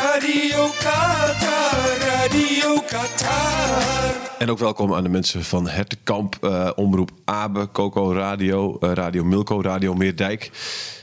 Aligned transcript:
Radio 0.00 0.66
Qatar, 0.78 1.98
Radio 2.00 2.80
Qatar. 2.86 4.14
En 4.38 4.50
ook 4.50 4.58
welkom 4.58 4.94
aan 4.94 5.02
de 5.02 5.08
mensen 5.08 5.44
van 5.44 5.68
Hertenkamp, 5.68 6.36
eh, 6.40 6.70
Omroep 6.74 7.10
Abe, 7.24 7.68
Coco 7.72 8.12
Radio, 8.12 8.78
eh, 8.78 8.92
Radio 8.92 9.24
Milko, 9.24 9.62
Radio 9.62 9.94
Meerdijk. 9.94 10.50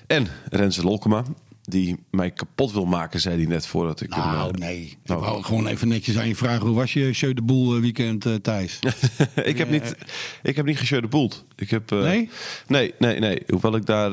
En 0.07 0.27
Renze 0.49 0.83
Lolkema, 0.83 1.23
die 1.69 1.97
mij 2.11 2.31
kapot 2.31 2.71
wil 2.71 2.85
maken, 2.85 3.19
zei 3.19 3.37
hij 3.37 3.45
net 3.45 3.67
voordat 3.67 4.01
ik... 4.01 4.09
Nou, 4.09 4.45
hem, 4.45 4.55
eh, 4.55 4.59
nee. 4.59 4.81
Ik 4.81 4.97
nou, 5.03 5.21
wou 5.21 5.43
gewoon 5.43 5.67
even 5.67 5.87
netjes 5.87 6.17
aan 6.17 6.27
je 6.27 6.35
vragen. 6.35 6.65
Hoe 6.65 6.75
was 6.75 6.93
je 6.93 7.11
Jeu 7.11 7.33
de 7.33 7.41
Boel 7.41 7.75
eh, 7.75 7.81
weekend, 7.81 8.25
eh, 8.25 8.33
Thijs? 8.33 8.79
ik, 9.43 9.57
heb 9.57 9.69
niet, 9.69 9.95
ik 10.43 10.55
heb 10.55 10.65
niet 10.65 10.77
gesjeu 10.77 11.01
de 11.01 11.07
boeld. 11.07 11.45
Ik 11.55 11.69
heb, 11.69 11.89
Nee? 11.89 12.29
Nee, 12.67 12.93
nee, 12.99 13.19
nee. 13.19 13.41
Hoewel 13.47 13.75
ik 13.75 13.85
daar 13.85 14.11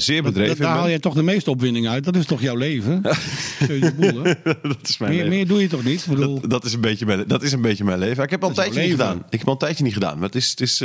zeer 0.00 0.22
Dat, 0.22 0.32
bedreven 0.32 0.56
daar 0.56 0.76
haal 0.76 0.88
je 0.88 1.00
toch 1.00 1.14
de 1.14 1.22
meeste 1.22 1.50
opwinning 1.50 1.88
uit. 1.88 2.04
Dat 2.04 2.16
is 2.16 2.26
toch 2.26 2.40
jouw 2.40 2.56
leven? 2.56 3.02
Jeu 3.68 3.80
de 3.80 3.94
Boel, 3.94 4.22
hè? 4.22 4.34
dat 4.62 4.88
is 4.88 4.98
mijn 4.98 5.10
Meer, 5.10 5.22
leven. 5.22 5.36
meer 5.36 5.46
doe 5.46 5.60
je 5.60 5.68
toch 5.68 5.84
niet? 5.84 6.06
Bedoel, 6.08 6.40
Dat, 6.40 6.50
dat, 6.50 6.64
is 6.64 6.72
een 6.72 6.80
beetje 6.80 7.06
mijn, 7.06 7.24
dat 7.26 7.42
is 7.42 7.52
een 7.52 7.62
beetje 7.62 7.84
mijn 7.84 7.98
leven. 7.98 8.24
Ik 8.24 8.30
heb 8.30 8.42
al 8.42 8.48
een 8.48 8.54
Dat 8.54 8.64
tijdje 8.64 8.82
niet 8.82 8.90
gedaan. 8.90 9.24
Ik 9.30 9.38
heb 9.38 9.46
al 9.46 9.52
een 9.52 9.58
tijdje 9.58 9.84
niet 9.84 9.92
gedaan. 9.92 10.14
Maar 10.14 10.26
het 10.26 10.34
is, 10.34 10.50
het, 10.50 10.60
is 10.60 10.78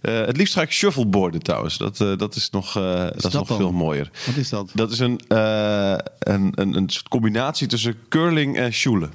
het 0.00 0.36
liefst 0.36 0.54
ga 0.54 0.62
ik 0.62 0.72
shuffleboarden 0.72 1.42
trouwens. 1.42 1.78
Dat, 1.78 1.96
dat 1.96 2.34
is 2.34 2.50
nog, 2.50 2.72
dat 2.72 3.16
is 3.16 3.22
dat 3.22 3.32
nog 3.32 3.48
dan? 3.48 3.56
veel 3.56 3.72
mooier. 3.72 4.10
wat 4.26 4.36
is 4.36 4.48
dat? 4.48 4.70
Dat 4.74 4.92
is 4.92 4.98
een, 4.98 5.20
eh, 5.28 5.94
een, 6.18 6.52
een, 6.54 6.76
een 6.76 6.88
soort 6.88 7.08
combinatie 7.08 7.66
tussen 7.66 7.96
curling 8.08 8.56
en 8.56 8.72
sjoelen. 8.72 9.12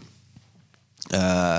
Eh, 1.10 1.58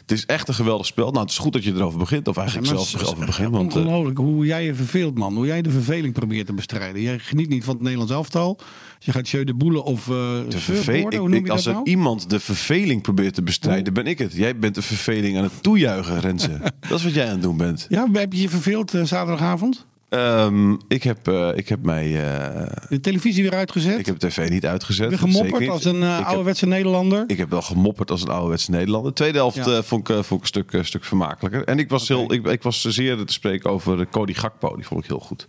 het 0.00 0.10
is 0.18 0.26
echt 0.26 0.48
een 0.48 0.54
geweldig 0.54 0.86
spel. 0.86 1.10
Nou, 1.10 1.20
het 1.20 1.30
is 1.30 1.38
goed 1.38 1.52
dat 1.52 1.64
je 1.64 1.72
erover 1.74 1.98
begint. 1.98 2.28
Of 2.28 2.36
eigenlijk 2.36 2.68
Ja, 2.68 2.74
zelfs 2.74 2.94
erover 2.94 3.26
begint. 3.26 3.50
Want, 3.50 3.76
eh, 3.76 3.80
Ongelooflijk 3.82 4.18
hoe 4.18 4.46
jij 4.46 4.64
je 4.64 4.74
verveelt, 4.74 5.18
man. 5.18 5.34
Hoe 5.34 5.46
jij 5.46 5.62
de 5.62 5.70
verveling 5.70 6.14
probeert 6.14 6.46
te 6.46 6.52
bestrijden. 6.52 7.02
Jij 7.02 7.18
geniet 7.18 7.48
niet 7.48 7.64
van 7.64 7.74
het 7.74 7.82
Nederlands 7.82 8.12
elftal. 8.12 8.56
Dus 8.96 9.06
je 9.06 9.12
gaat 9.12 9.28
Jeu 9.28 9.44
de 9.44 9.54
Boelen 9.54 9.84
of 9.84 10.04
de 10.04 10.44
verve- 10.48 10.92
ik, 10.98 11.12
ik, 11.34 11.48
als 11.48 11.66
er 11.66 11.72
nou? 11.72 11.84
iemand 11.84 12.30
de 12.30 12.40
verveling 12.40 13.02
probeert 13.02 13.34
te 13.34 13.42
bestrijden, 13.42 13.92
ben 13.92 14.06
ik 14.06 14.18
het. 14.18 14.32
Jij 14.32 14.56
bent 14.58 14.74
de 14.74 14.82
verveling 14.82 15.36
aan 15.36 15.42
het 15.42 15.62
toejuichen, 15.62 16.20
Renze. 16.20 16.58
dat 16.88 16.98
is 16.98 17.04
wat 17.04 17.14
jij 17.14 17.26
aan 17.26 17.32
het 17.32 17.42
doen 17.42 17.56
bent. 17.56 17.86
Ja, 17.88 18.06
heb 18.12 18.32
je 18.32 18.40
je 18.40 18.48
verveeld 18.48 18.90
zaterdagavond? 18.90 19.86
Ehm, 20.10 20.72
ik, 20.88 21.02
heb, 21.02 21.28
eh, 21.28 21.48
ik 21.54 21.68
heb 21.68 21.82
mij. 21.82 22.24
eh, 22.24 22.66
De 22.88 23.00
televisie 23.00 23.42
weer 23.42 23.54
uitgezet? 23.54 23.98
ik 23.98 24.06
heb 24.06 24.18
tv 24.18 24.48
niet 24.48 24.66
uitgezet. 24.66 25.08
Weer 25.08 25.18
gemopperd 25.18 25.68
als 25.68 25.84
een 25.84 26.02
heb, 26.02 26.24
ouderwetse 26.26 26.66
Nederlander? 26.66 27.24
ik 27.26 27.38
heb 27.38 27.50
wel 27.50 27.62
gemopperd 27.62 28.10
als 28.10 28.22
een 28.22 28.28
ouderwetse 28.28 28.70
Nederlander. 28.70 29.14
Tweede 29.14 29.38
helft 29.38 29.56
Ja. 29.56 29.82
vond, 29.82 30.08
ik, 30.08 30.24
vond 30.24 30.46
ik 30.46 30.54
een 30.54 30.64
stuk, 30.64 30.84
stuk 30.84 31.04
vermakelijker. 31.04 31.64
En 31.64 31.78
ik 31.78 31.88
was, 31.88 32.08
heel, 32.08 32.32
ik, 32.32 32.46
ik 32.46 32.62
was 32.62 32.80
zeer 32.80 33.16
te 33.24 33.32
spreken 33.32 33.70
over 33.70 34.08
Cody 34.08 34.32
Gakpo. 34.34 34.76
Die 34.76 34.86
vond 34.86 35.02
ik 35.02 35.08
heel 35.10 35.20
goed. 35.20 35.48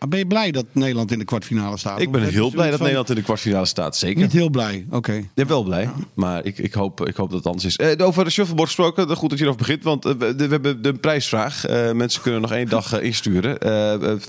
Maar 0.00 0.08
ben 0.08 0.18
je 0.18 0.26
blij 0.26 0.50
dat 0.50 0.66
Nederland 0.72 1.12
in 1.12 1.18
de 1.18 1.24
kwartfinale 1.24 1.76
staat? 1.76 2.00
Ik 2.00 2.10
ben 2.10 2.22
heel 2.22 2.50
blij 2.50 2.64
dat 2.66 2.74
van, 2.74 2.80
Nederland 2.80 3.08
in 3.08 3.14
de 3.14 3.22
kwartfinale 3.22 3.66
staat. 3.66 3.96
Zeker. 3.96 4.22
Niet 4.22 4.32
heel 4.32 4.50
blij, 4.50 4.86
oké. 4.90 5.24
Ja, 5.34 5.46
wel 5.46 5.62
blij. 5.62 5.90
Maar 6.14 6.44
ik, 6.44 6.58
ik, 6.58 6.72
hoop, 6.72 7.06
ik 7.06 7.16
hoop 7.16 7.28
dat 7.28 7.38
het 7.38 7.46
anders 7.46 7.64
is. 7.64 7.76
Eh, 7.76 8.06
over 8.06 8.24
de 8.24 8.30
shuffleboard 8.30 8.68
gesproken. 8.68 9.16
Goed 9.16 9.30
dat 9.30 9.38
je 9.38 9.44
erover 9.44 9.62
begint. 9.66 9.84
Want 9.84 10.04
eh, 10.04 10.12
we, 10.12 10.34
we 10.36 10.46
hebben 10.46 10.82
de 10.82 10.94
prijsvraag. 10.94 11.66
Eh, 11.66 11.92
mensen 11.92 12.22
kunnen 12.22 12.40
nog 12.40 12.52
één 12.52 12.68
dag 12.68 12.92
eh, 12.92 13.04
insturen. 13.04 13.58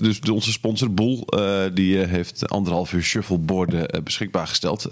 Dus 0.00 0.20
onze 0.20 0.52
sponsor 0.52 0.94
Boel. 0.94 1.26
die 1.74 1.96
heeft 1.98 2.48
anderhalf 2.48 2.92
uur 2.92 3.02
shuffleboarden 3.02 4.04
beschikbaar 4.04 4.46
gesteld. 4.46 4.86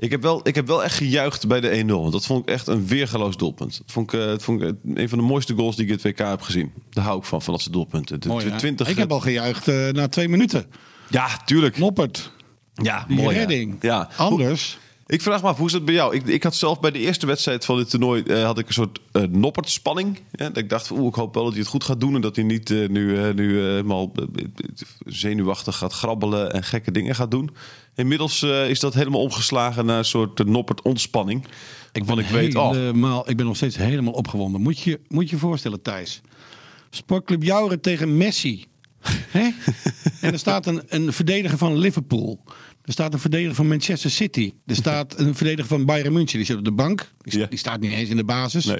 Ik 0.00 0.10
heb, 0.10 0.22
wel, 0.22 0.40
ik 0.48 0.54
heb 0.54 0.66
wel 0.66 0.84
echt 0.84 0.94
gejuicht 0.96 1.46
bij 1.46 1.60
de 1.60 1.82
1-0. 1.84 1.86
Want 1.86 2.12
dat 2.12 2.26
vond 2.26 2.42
ik 2.42 2.48
echt 2.54 2.66
een 2.66 2.86
weergaloos 2.86 3.36
doelpunt. 3.36 3.78
Dat 3.78 3.92
vond 3.92 4.12
ik, 4.12 4.20
eh, 4.20 4.26
dat 4.26 4.42
vond 4.42 4.62
ik 4.62 4.68
eh, 4.68 4.74
een 5.02 5.08
van 5.08 5.18
de 5.18 5.24
mooiste 5.24 5.54
goals 5.54 5.76
die 5.76 5.84
ik 5.84 5.90
in 5.90 5.96
het 5.96 6.18
WK 6.18 6.26
heb 6.28 6.40
gezien. 6.40 6.72
Daar 6.90 7.04
hou 7.04 7.18
ik 7.18 7.24
van, 7.24 7.42
van 7.42 7.52
dat 7.52 7.62
soort 7.62 7.72
doelpunten. 7.74 8.20
De, 8.20 8.28
Mooi, 8.28 8.44
de 8.44 8.50
hè? 8.50 8.58
20, 8.58 8.88
ik 8.88 8.96
heb 8.96 9.12
al 9.12 9.20
gejuicht 9.20 9.68
eh, 9.68 9.88
na 9.88 10.08
twee 10.08 10.28
minuten. 10.28 10.66
Ja, 11.10 11.28
tuurlijk. 11.44 11.78
Noppert, 11.78 12.32
Ja, 12.74 13.04
die 13.08 13.16
mooi. 13.16 13.36
redding. 13.36 13.76
Ja. 13.80 14.08
Anders... 14.16 14.78
Ik 15.08 15.22
vraag 15.22 15.42
me 15.42 15.48
af, 15.48 15.56
hoe 15.56 15.66
is 15.66 15.72
het 15.72 15.84
bij 15.84 15.94
jou? 15.94 16.14
Ik, 16.14 16.26
ik 16.26 16.42
had 16.42 16.54
zelf 16.54 16.80
bij 16.80 16.90
de 16.90 16.98
eerste 16.98 17.26
wedstrijd 17.26 17.64
van 17.64 17.76
dit 17.76 17.90
toernooi 17.90 18.22
eh, 18.22 18.44
had 18.44 18.58
ik 18.58 18.66
een 18.66 18.72
soort 18.72 19.00
eh 19.12 19.22
noppertspanning. 19.22 20.20
Ja, 20.32 20.48
dat 20.48 20.56
ik 20.56 20.68
dacht, 20.68 20.90
oeh, 20.90 21.06
ik 21.06 21.14
hoop 21.14 21.34
wel 21.34 21.42
dat 21.42 21.52
hij 21.52 21.62
het 21.62 21.70
goed 21.70 21.84
gaat 21.84 22.00
doen. 22.00 22.14
En 22.14 22.20
dat 22.20 22.36
hij 22.36 22.44
niet 22.44 22.70
eh, 22.70 22.88
nu, 22.88 23.34
nu 23.34 23.58
helemaal 23.60 24.12
zenuwachtig 25.06 25.76
gaat 25.76 25.92
grabbelen 25.92 26.52
en 26.52 26.62
gekke 26.62 26.90
dingen 26.90 27.14
gaat 27.14 27.30
doen. 27.30 27.50
Inmiddels 27.94 28.42
is 28.42 28.80
dat 28.80 28.94
helemaal 28.94 29.20
omgeslagen 29.20 29.86
naar 29.86 29.98
een 29.98 30.04
soort 30.04 30.40
uh, 30.40 30.46
noppert 30.46 30.82
ontspanning. 30.82 31.44
Ik 31.92 32.04
van 32.04 32.18
ik 32.18 32.26
weet 32.26 32.54
al. 32.54 32.72
Helemaal, 32.72 33.30
ik 33.30 33.36
ben 33.36 33.46
nog 33.46 33.56
steeds 33.56 33.76
helemaal 33.76 34.12
opgewonden. 34.12 34.60
Moet 34.60 34.78
je 34.78 35.00
moet 35.08 35.30
je 35.30 35.36
voorstellen, 35.38 35.82
Thijs. 35.82 36.20
Sportclub 36.90 37.42
Jouren 37.42 37.80
tegen 37.80 38.16
Messi. 38.16 38.66
En 40.20 40.32
er 40.32 40.38
staat 40.38 40.66
een, 40.66 40.82
een 40.88 41.12
verdediger 41.12 41.58
van 41.58 41.78
Liverpool. 41.78 42.40
Er 42.88 42.94
staat 42.94 43.12
een 43.12 43.18
verdediger 43.18 43.54
van 43.54 43.68
Manchester 43.68 44.10
City. 44.10 44.52
Er 44.66 44.76
staat 44.84 45.18
een 45.18 45.34
verdediger 45.34 45.68
van 45.68 45.84
Bayern 45.84 46.12
München. 46.12 46.36
Die 46.36 46.46
zit 46.46 46.56
op 46.56 46.64
de 46.64 46.72
bank. 46.72 47.12
Die, 47.18 47.38
Ja. 47.38 47.46
die 47.46 47.58
staat 47.58 47.80
niet 47.80 47.92
eens 47.92 48.08
in 48.08 48.16
de 48.16 48.24
basis. 48.24 48.64
Nee. 48.64 48.78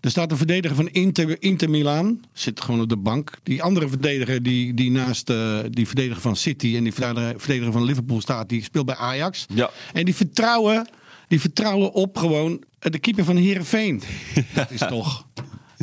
Er 0.00 0.10
staat 0.10 0.30
een 0.30 0.36
verdediger 0.36 0.76
van 0.76 0.88
Inter, 0.88 1.42
Inter 1.42 1.70
Milaan. 1.70 2.20
Zit 2.32 2.60
gewoon 2.60 2.80
op 2.80 2.88
de 2.88 2.96
bank. 2.96 3.30
Die 3.42 3.62
andere 3.62 3.88
verdediger 3.88 4.42
die, 4.42 4.74
die 4.74 4.90
naast 4.90 5.30
eh, 5.30 5.58
die 5.70 5.86
verdediger 5.86 6.20
van 6.20 6.36
City 6.36 6.76
en 6.76 6.82
die 6.82 6.92
verdediger, 6.92 7.34
verdediger 7.40 7.72
van 7.72 7.84
Liverpool 7.84 8.20
staat, 8.20 8.48
die 8.48 8.62
speelt 8.62 8.86
bij 8.86 8.94
Ajax. 8.96 9.46
Ja. 9.54 9.70
En 9.92 10.04
die 10.04 10.14
vertrouwen, 10.14 10.88
die 11.28 11.40
vertrouwen 11.40 11.92
op 11.92 12.16
gewoon 12.18 12.62
de 12.78 12.98
keeper 12.98 13.24
van 13.24 13.36
Herenveen. 13.36 14.02
Dat 14.54 14.70
is 14.70 14.78
toch. 14.88 15.26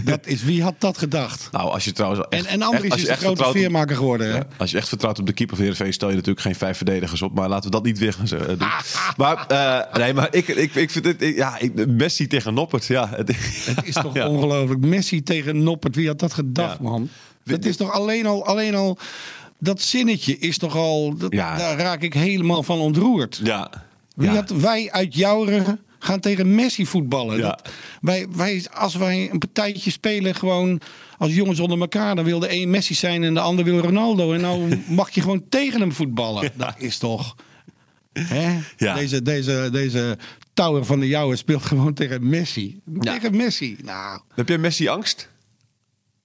Dat 0.04 0.20
is, 0.28 0.44
wie 0.44 0.64
had 0.64 0.74
dat 0.78 0.98
gedacht? 0.98 1.50
Nou, 1.52 1.70
als 1.72 1.84
je 1.84 1.92
trouwens. 1.92 2.26
En, 2.30 2.38
echt- 2.40 2.46
en 2.48 2.62
Andries 2.62 2.82
echt- 2.84 2.92
als 2.92 3.02
is 3.02 3.08
de 3.08 3.12
echt 3.14 3.22
grote 3.22 3.52
veermaker 3.52 3.96
geworden. 3.96 4.28
Hè? 4.28 4.36
Ja, 4.38 4.44
als 4.58 4.72
je 4.72 4.78
echt 4.78 4.88
vertrouwt 4.88 5.20
op 5.20 5.26
de 5.26 5.34
keeper 5.34 5.56
van 5.56 5.66
Heerenveen... 5.66 5.94
stel 5.94 6.10
je 6.10 6.16
natuurlijk 6.16 6.46
geen 6.46 6.56
vijf 6.56 6.78
verdedigers 6.78 7.22
op. 7.22 7.34
Maar 7.36 7.50
laten 7.50 7.66
we 7.66 7.76
dat 7.76 7.84
niet 7.84 7.98
weer 8.00 8.14
gaan 8.14 8.28
zeggen- 8.28 8.58
doen. 8.60 8.68
maar, 9.18 9.46
eh, 9.48 9.98
nee, 9.98 10.14
maar 10.14 10.28
ik, 10.36 10.48
ik, 10.48 10.76
ik 10.76 10.90
vind 10.90 11.06
het... 11.06 11.22
ik- 11.22 11.36
Ja, 11.36 11.60
ik, 11.60 11.88
Messi 11.88 12.28
tegen 12.28 12.54
Noppert. 12.54 12.86
Ja, 12.86 13.10
het, 13.16 13.28
Het 13.76 13.86
is 13.88 13.94
toch 13.94 14.14
Ja. 14.14 14.28
ongelooflijk. 14.28 14.86
Messi 14.86 15.24
tegen 15.24 15.64
Noppert. 15.64 15.96
Wie 15.96 16.08
had 16.08 16.20
dat 16.20 16.34
gedacht, 16.34 16.78
Ja. 16.82 16.90
man? 16.90 17.10
Dat 17.44 17.66
is 17.66 17.78
toch 17.78 17.92
alleen 17.92 18.26
al, 18.26 18.46
alleen 18.46 18.76
al... 18.76 18.98
Dat 19.60 19.82
zinnetje 19.82 20.38
is 20.38 20.58
toch 20.58 20.76
al... 20.76 21.18
Dat. 21.18 21.32
Daar 21.32 21.78
raak 21.78 22.02
ik 22.02 22.14
helemaal 22.14 22.64
van 22.64 22.80
ontroerd. 22.80 23.40
ja. 23.44 23.70
Wie 24.16 24.30
had, 24.30 24.50
wij 24.50 24.92
uit 24.92 25.16
Jouren 25.16 25.80
gaan 26.04 26.20
tegen 26.20 26.56
Messi 26.56 26.86
voetballen. 26.86 27.38
Ja. 27.38 27.42
Dat, 27.42 27.70
wij, 28.02 28.28
wij, 28.36 28.66
als 28.74 28.96
wij 28.96 29.30
een 29.32 29.40
partijtje 29.40 29.92
spelen 29.92 30.36
gewoon 30.36 30.82
als 31.18 31.34
jongens 31.34 31.60
onder 31.60 31.80
elkaar... 31.80 32.16
dan 32.16 32.26
wil 32.26 32.40
de 32.40 32.54
een 32.54 32.70
Messi 32.70 32.94
zijn 32.94 33.24
en 33.24 33.34
de 33.34 33.40
ander 33.40 33.66
wil 33.66 33.80
Ronaldo. 33.80 34.34
En 34.34 34.42
nou 34.42 34.80
mag 34.88 35.10
je 35.10 35.22
gewoon 35.22 35.50
tegen 35.50 35.80
hem 35.80 35.92
voetballen. 35.92 36.52
Dat 36.56 36.76
is 36.78 36.98
toch... 36.98 37.36
Hè? 38.14 38.60
Ja. 38.78 38.94
Deze, 38.94 39.22
deze, 39.22 39.70
deze 39.72 40.18
Tower 40.54 40.86
van 40.86 41.00
de 41.00 41.08
Jouwen 41.08 41.38
speelt 41.38 41.64
gewoon 41.64 41.94
tegen 41.94 42.30
Messi. 42.30 42.80
Tegen 43.00 43.36
Messi. 43.36 43.78
Nou, 43.84 44.22
Heb 44.36 44.48
jij 44.48 44.58
Messi 44.58 44.88
angst? 44.88 45.30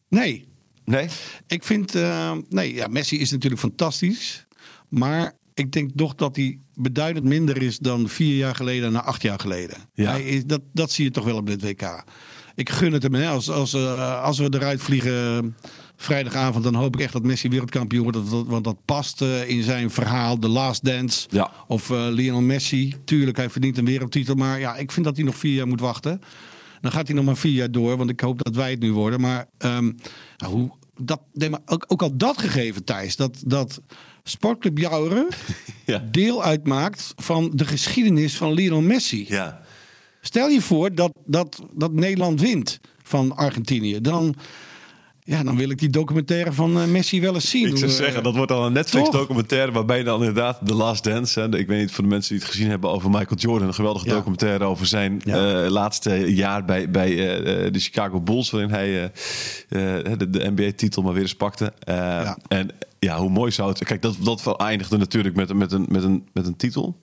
nee. 0.08 0.46
Nee? 0.84 1.08
Ik 1.46 1.64
vind, 1.64 1.94
eh, 1.94 2.32
nee, 2.48 2.74
ja, 2.74 2.86
Messi 2.86 3.19
is 3.19 3.31
natuurlijk 3.31 3.60
fantastisch. 3.60 4.46
Maar 4.88 5.34
ik 5.58 5.72
denk 5.72 5.90
toch 5.96 6.14
dat 6.14 6.37
hij 6.37 6.58
beduidend 6.75 7.25
minder 7.25 7.62
is 7.62 7.78
dan 7.78 8.08
vier 8.08 8.37
jaar 8.37 8.55
geleden 8.55 8.93
naar 8.93 9.02
acht 9.02 9.22
jaar 9.22 9.38
geleden. 9.40 9.76
Ja. 9.94 10.10
Hij 10.10 10.22
is, 10.25 10.44
dat, 10.44 10.60
dat 10.72 10.90
zie 10.90 11.05
je 11.05 11.10
toch 11.10 11.25
wel 11.25 11.37
op 11.37 11.46
dit 11.46 11.62
WK. 11.62 12.05
Ik 12.55 12.70
gun 12.70 12.93
het 12.93 13.02
hem. 13.02 13.14
Hè. 13.14 13.28
Als, 13.28 13.50
als, 13.50 13.75
eh, 13.75 14.22
als 14.22 14.38
we 14.38 14.49
eruit 14.55 14.81
vliegen 14.81 15.38
eh, 15.38 15.69
vrijdagavond, 15.96 16.64
dan 16.64 16.75
hoop 16.75 16.94
ik 16.96 17.00
echt 17.02 17.12
dat 17.12 17.22
Messi 17.22 17.49
wereldkampioen 17.49 18.02
wordt. 18.02 18.31
Dat- 18.31 18.46
Want 18.46 18.64
dat 18.64 18.76
past 18.84 19.22
eh, 19.22 19.49
in 19.49 19.62
zijn 19.62 19.90
verhaal, 19.90 20.38
The 20.38 20.49
Last 20.49 20.84
Dance. 20.84 21.26
Ja. 21.31 21.50
Of 21.66 21.88
Lionel 21.90 22.40
Messi. 22.40 22.94
Tuurlijk, 23.05 23.37
hij 23.37 23.50
verdient 23.50 23.78
een 23.78 23.84
wereldtitel. 23.84 24.34
Maar 24.34 24.58
ja, 24.60 24.76
ik 24.76 24.93
vind 24.93 25.06
dat 25.06 25.16
hij 25.16 25.25
nog 25.25 25.37
vier 25.37 25.55
jaar 25.55 25.69
moet 25.69 25.81
wachten. 25.81 26.20
Dan 26.81 26.93
gaat 26.93 27.06
hij 27.06 27.16
nog 27.16 27.25
maar 27.25 27.37
vier 27.37 27.52
jaar 27.52 27.70
door. 27.70 27.96
Want 27.96 28.10
ik 28.10 28.20
hoop 28.20 28.43
dat 28.44 28.55
wij 28.55 28.70
het 28.70 28.81
nu 28.81 28.93
worden. 28.93 29.20
Maar 29.20 29.46
nou, 29.58 29.94
hoe, 30.46 30.70
dat, 31.00 31.20
nee, 31.32 31.50
maar 31.50 31.60
ook, 31.66 31.84
ook 31.88 32.02
al 32.02 32.16
dat 32.16 32.38
gegeven, 32.38 32.84
Thijs. 32.84 33.16
Dat, 33.16 33.43
dat 33.46 33.81
Sportclub 34.28 34.78
Jouren 34.78 35.28
Ja. 35.86 36.04
deel 36.10 36.42
uitmaakt 36.44 37.12
van 37.16 37.50
de 37.54 37.64
geschiedenis 37.64 38.36
van 38.36 38.52
Lionel 38.52 38.80
Messi. 38.80 39.25
Ja. 39.28 39.60
Stel 40.20 40.48
je 40.48 40.60
voor 40.60 40.94
dat, 40.94 41.12
dat, 41.25 41.62
dat 41.72 41.92
Nederland 41.92 42.40
wint 42.40 42.80
van 43.02 43.36
Argentinië. 43.36 44.00
Dan, 44.00 44.34
ja, 45.28 45.42
dan 45.42 45.56
wil 45.56 45.70
ik 45.70 45.78
die 45.78 45.90
documentaire 45.90 46.52
van 46.52 46.80
eh, 46.80 46.86
Messi 46.86 47.20
wel 47.20 47.34
eens 47.34 47.50
zien. 47.50 47.66
Ik 47.69 47.76
zou 47.76 47.90
eh, 47.90 47.96
zeggen, 47.96 48.22
dat 48.22 48.34
wordt 48.34 48.50
dan 48.50 48.62
een 48.64 48.72
Netflix 48.72 49.04
toch? 49.10 49.20
documentaire 49.20 49.72
waarbij 49.72 50.02
dan 50.02 50.19
inderdaad 50.19 50.58
The 50.64 50.75
Last 50.75 51.04
Dance. 51.04 51.40
Hè, 51.40 51.56
ik 51.56 51.66
weet 51.66 51.80
niet 51.80 51.92
voor 51.92 52.04
de 52.04 52.10
mensen 52.10 52.32
die 52.34 52.42
het 52.42 52.52
gezien 52.52 52.69
hebben 52.69 52.90
over 52.90 53.10
Michael 53.10 53.36
Jordan. 53.36 53.69
Een 53.69 53.75
geweldige 53.75 54.06
Ja. 54.06 54.14
documentaire 54.14 54.64
over 54.64 54.86
zijn 54.86 55.20
Ja. 55.25 55.62
eh, 55.64 55.70
laatste 55.70 56.34
jaar 56.34 56.64
bij, 56.64 56.90
bij 56.90 57.08
de 57.70 57.78
Chicago 57.78 58.20
Bulls. 58.20 58.50
Waarin 58.50 58.70
hij 58.70 59.12
de, 59.69 60.30
de 60.30 60.50
NBA-titel 60.54 61.02
maar 61.02 61.12
weer 61.12 61.22
eens 61.22 61.34
pakte. 61.34 61.72
Ja. 61.84 62.38
En 62.48 62.70
ja, 62.98 63.19
hoe 63.19 63.31
mooi 63.31 63.50
zou 63.50 63.69
het... 63.69 63.84
Kijk, 63.84 64.02
dat, 64.02 64.16
dat 64.20 64.56
eindigde 64.56 64.96
natuurlijk 64.96 65.36
met, 65.36 65.52
met, 65.54 65.72
een, 65.72 65.86
met, 65.88 66.02
een, 66.02 66.26
met 66.32 66.46
een 66.46 66.56
titel. 66.56 66.96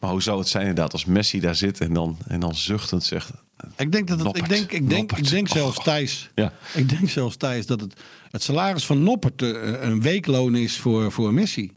Maar 0.00 0.10
hoe 0.10 0.22
zou 0.22 0.38
het 0.38 0.48
zijn 0.48 0.66
inderdaad 0.66 0.92
als 0.92 1.04
Messi 1.04 1.40
daar 1.40 1.54
zit 1.54 1.80
en 1.80 1.92
dan, 1.92 2.18
en 2.28 2.40
dan 2.40 2.54
zuchtend 2.54 3.04
zegt... 3.04 3.30
Ik 3.76 3.92
denk 3.92 4.08
dat 4.08 4.18
het, 4.18 4.36
ik 4.36 4.48
denk, 4.48 4.72
ik 4.72 4.88
denk, 4.88 5.12
ik 5.12 5.28
denk 5.28 5.48
zelfs 5.48 5.78
Oh. 5.78 5.84
Thijs. 5.84 6.30
Ja. 6.34 6.52
Ik 6.74 6.88
denk 6.88 7.08
zelfs 7.08 7.36
Thijs 7.36 7.66
dat 7.66 7.80
het, 7.80 8.00
het 8.30 8.42
salaris 8.42 8.86
van 8.86 9.02
Noppert 9.02 9.42
eh, 9.42 9.50
een 9.80 10.02
weekloon 10.02 10.56
is 10.56 10.76
voor, 10.76 11.12
voor 11.12 11.34
Messi. 11.34 11.72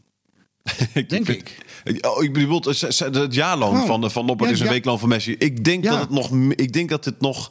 Ik 0.94 1.08
Denk 1.08 1.58
Oh, 2.00 2.22
ik 2.22 2.32
bedoel, 2.32 2.62
het, 2.62 3.34
jaarloon 3.34 3.70
Gewoon. 3.70 3.86
van, 4.00 4.10
van 4.10 4.26
Noppert 4.26 4.48
Ja, 4.48 4.54
is 4.54 4.60
een 4.60 4.66
ja. 4.66 4.72
weekloon 4.72 4.98
van 4.98 5.08
Messi. 5.08 5.34
Ik 5.38 5.64
denk 5.64 5.84
dat 5.84 6.00
het 6.00 6.10
nog... 6.10 6.30
Ik 6.50 6.72
denk 6.72 6.88
dat 6.88 7.04
het 7.04 7.20
nog... 7.20 7.50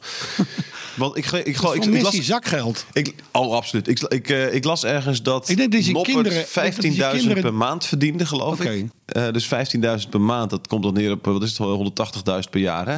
Want 1.00 1.16
ik, 1.16 1.26
ik, 1.26 1.32
ik, 1.46 1.60
ik, 1.60 1.84
ik, 1.84 2.02
las, 2.02 2.14
zakgeld. 2.20 2.86
ik, 2.92 3.14
oh, 3.32 3.54
absoluut. 3.54 3.88
Ik, 3.88 4.00
ik, 4.00 4.28
eh, 4.28 4.54
ik 4.54 4.64
las 4.64 4.84
ergens 4.84 5.22
dat 5.22 5.48
Ik 5.48 5.56
denk 5.56 5.72
dat 5.72 5.80
kinderen- 5.82 6.40
ik 6.40 6.54
denk 6.54 6.74
dat 6.74 6.82
die 6.82 6.92
15.000 6.92 7.10
kinderen- 7.16 7.42
per 7.42 7.54
maand 7.54 7.86
verdiende, 7.86 8.26
geloof 8.26 8.60
ik. 8.60 8.84
Eh, 9.06 9.30
dus 9.32 9.46
15.000 9.46 10.10
per 10.10 10.20
maand, 10.20 10.50
dat 10.50 10.66
komt 10.66 10.82
dan 10.82 10.94
neer 10.94 11.10
op, 11.12 11.24
wat 11.24 11.42
is 11.42 11.48
het, 11.48 11.58
180.000 11.58 12.50
per 12.50 12.60
jaar. 12.60 12.86
Hè? 12.88 12.96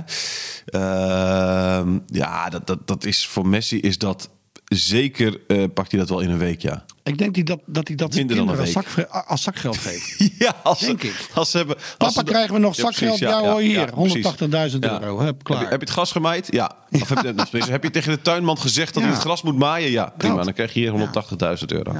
Ehm, 0.66 1.98
ja, 2.06 2.48
dat, 2.48 2.66
dat, 2.66 2.86
dat 2.86 3.04
is 3.04 3.26
voor 3.26 3.46
Messi 3.46 3.78
is 3.80 3.98
dat 3.98 4.28
zeker, 4.76 5.40
eh, 5.48 5.64
pakt 5.74 5.90
hij 5.90 6.00
dat 6.00 6.08
wel 6.08 6.20
in 6.20 6.30
een 6.30 6.38
week, 6.38 6.62
ja. 6.62 6.84
Ik 7.04 7.18
denk 7.18 7.34
die 7.34 7.44
dat, 7.44 7.60
dat 7.66 7.86
hij 7.88 7.96
dat 7.96 8.14
Minder 8.14 8.36
dan 8.36 8.48
een 8.48 8.58
als, 8.58 8.72
zakge- 8.72 9.08
als 9.08 9.42
zakgeld 9.42 9.76
geeft. 9.78 10.30
Ja, 10.38 10.54
als 10.62 10.80
Denk 10.80 11.02
ik. 11.02 11.28
Als 11.34 11.50
ze 11.50 11.56
hebben, 11.56 11.76
als 11.76 11.84
Papa, 11.98 12.12
ze- 12.12 12.24
krijgen 12.24 12.54
we 12.54 12.60
nog 12.60 12.76
Ja, 12.76 12.82
zakgeld? 12.82 13.18
precies, 13.18 13.28
Ja, 13.28 13.40
hoor, 13.50 13.60
hier, 13.60 13.90
precies. 13.92 14.24
180.000 14.72 14.78
euro. 14.78 15.20
Hup, 15.20 15.42
klaar. 15.44 15.58
Heb 15.58 15.66
je, 15.66 15.72
heb 15.72 15.80
je 15.80 15.86
het 15.86 15.90
gras 15.94 16.12
gemaaid? 16.12 16.48
Ja. 16.50 16.76
Of 16.90 17.08
heb, 17.08 17.22
je, 17.52 17.64
heb 17.70 17.82
je 17.82 17.90
tegen 17.90 18.12
de 18.12 18.22
tuinman 18.22 18.58
gezegd 18.58 18.94
dat 18.94 19.02
hij 19.02 19.12
het 19.12 19.20
gras 19.20 19.42
moet 19.42 19.58
maaien? 19.58 19.90
Ja, 19.90 20.12
prima. 20.18 20.34
Dat. 20.34 20.44
Dan 20.44 20.54
krijg 20.54 20.72
je 20.74 20.80
hier 20.80 20.90
180.000 21.58 21.64
euro. 21.66 21.92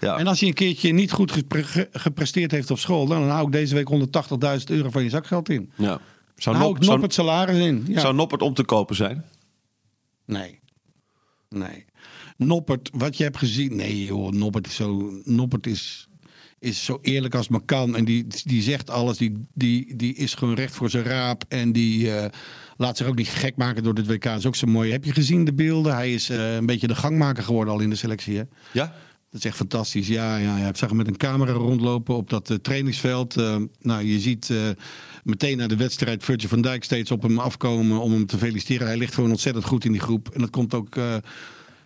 Ja. 0.00 0.16
En 0.18 0.26
als 0.26 0.38
hij 0.40 0.48
een 0.48 0.54
keertje 0.54 0.92
niet 0.92 1.12
goed 1.12 1.32
gepre- 1.32 1.64
ge- 1.64 1.88
gepresteerd 1.92 2.50
heeft 2.50 2.70
op 2.70 2.78
school, 2.78 3.06
dan 3.06 3.28
hou 3.30 3.46
ik 3.46 3.52
deze 3.52 3.74
week 3.74 3.88
180.000 3.88 4.64
euro 4.66 4.90
van 4.90 5.02
je 5.02 5.08
zakgeld 5.10 5.48
in. 5.48 5.70
ja. 5.76 5.86
Dan 5.86 6.00
Zou, 6.36 6.56
hou 6.56 6.68
Nop, 6.72 6.82
ik 6.82 6.88
nog 6.88 7.00
het 7.02 7.14
salaris 7.14 7.58
in. 7.58 7.84
Ja. 7.88 8.00
zou 8.00 8.14
Noppert 8.14 8.42
om 8.42 8.54
te 8.54 8.64
kopen 8.64 8.96
zijn? 8.96 9.24
Nee. 10.26 10.60
Nee. 11.48 11.84
Noppert, 12.46 12.90
wat 12.92 13.16
je 13.16 13.22
hebt 13.22 13.38
gezien. 13.38 13.76
Nee, 13.76 14.04
joh, 14.04 14.32
Noppert 14.32 14.66
is 14.66 14.74
zo. 14.74 15.20
Noppert 15.24 15.66
is, 15.66 16.08
is 16.58 16.84
zo 16.84 16.98
eerlijk 17.02 17.34
als 17.34 17.48
maar 17.48 17.60
kan. 17.60 17.96
En 17.96 18.04
die, 18.04 18.26
die 18.44 18.62
zegt 18.62 18.90
alles. 18.90 19.16
Die, 19.16 19.46
die, 19.54 19.96
die 19.96 20.14
is 20.14 20.34
gewoon 20.34 20.54
recht 20.54 20.74
voor 20.74 20.90
zijn 20.90 21.04
raap. 21.04 21.44
En 21.48 21.72
die 21.72 22.14
eh, 22.14 22.30
laat 22.76 22.96
zich 22.96 23.06
ook 23.06 23.16
niet 23.16 23.28
gek 23.28 23.56
maken 23.56 23.82
door 23.82 23.94
dit 23.94 24.06
WK. 24.06 24.22
Dat 24.22 24.38
is 24.38 24.46
ook 24.46 24.56
zo 24.56 24.66
mooi. 24.66 24.92
Heb 24.92 25.04
je 25.04 25.12
gezien 25.12 25.44
de 25.44 25.54
beelden? 25.54 25.94
Hij 25.94 26.14
is 26.14 26.30
eh, 26.30 26.54
een 26.54 26.66
beetje 26.66 26.86
de 26.86 26.94
gangmaker 26.94 27.42
geworden 27.42 27.74
al 27.74 27.80
in 27.80 27.90
de 27.90 27.96
selectie. 27.96 28.36
Hè? 28.36 28.42
Ja. 28.72 28.94
Dat 29.30 29.40
is 29.40 29.46
echt 29.46 29.56
fantastisch. 29.56 30.08
Ja, 30.08 30.36
ja, 30.36 30.58
ja. 30.58 30.68
Ik 30.68 30.76
zag 30.76 30.88
hem 30.88 30.98
met 30.98 31.06
een 31.06 31.16
camera 31.16 31.52
rondlopen 31.52 32.16
op 32.16 32.30
dat 32.30 32.50
eh, 32.50 32.56
trainingsveld. 32.56 33.34
Nou, 33.80 34.04
je 34.04 34.20
ziet 34.20 34.52
meteen 35.24 35.56
na 35.56 35.66
de 35.66 35.76
wedstrijd 35.76 36.24
Virgil 36.24 36.48
van 36.48 36.62
Dijk 36.62 36.84
steeds 36.84 37.10
op 37.10 37.22
hem 37.22 37.38
afkomen 37.38 38.00
om 38.00 38.12
hem 38.12 38.26
te 38.26 38.38
feliciteren. 38.38 38.86
Hij 38.86 38.96
ligt 38.96 39.14
gewoon 39.14 39.30
ontzettend 39.30 39.64
goed 39.64 39.84
in 39.84 39.92
die 39.92 40.00
groep. 40.00 40.28
En 40.28 40.40
dat 40.40 40.50
komt 40.50 40.74
ook, 40.74 40.96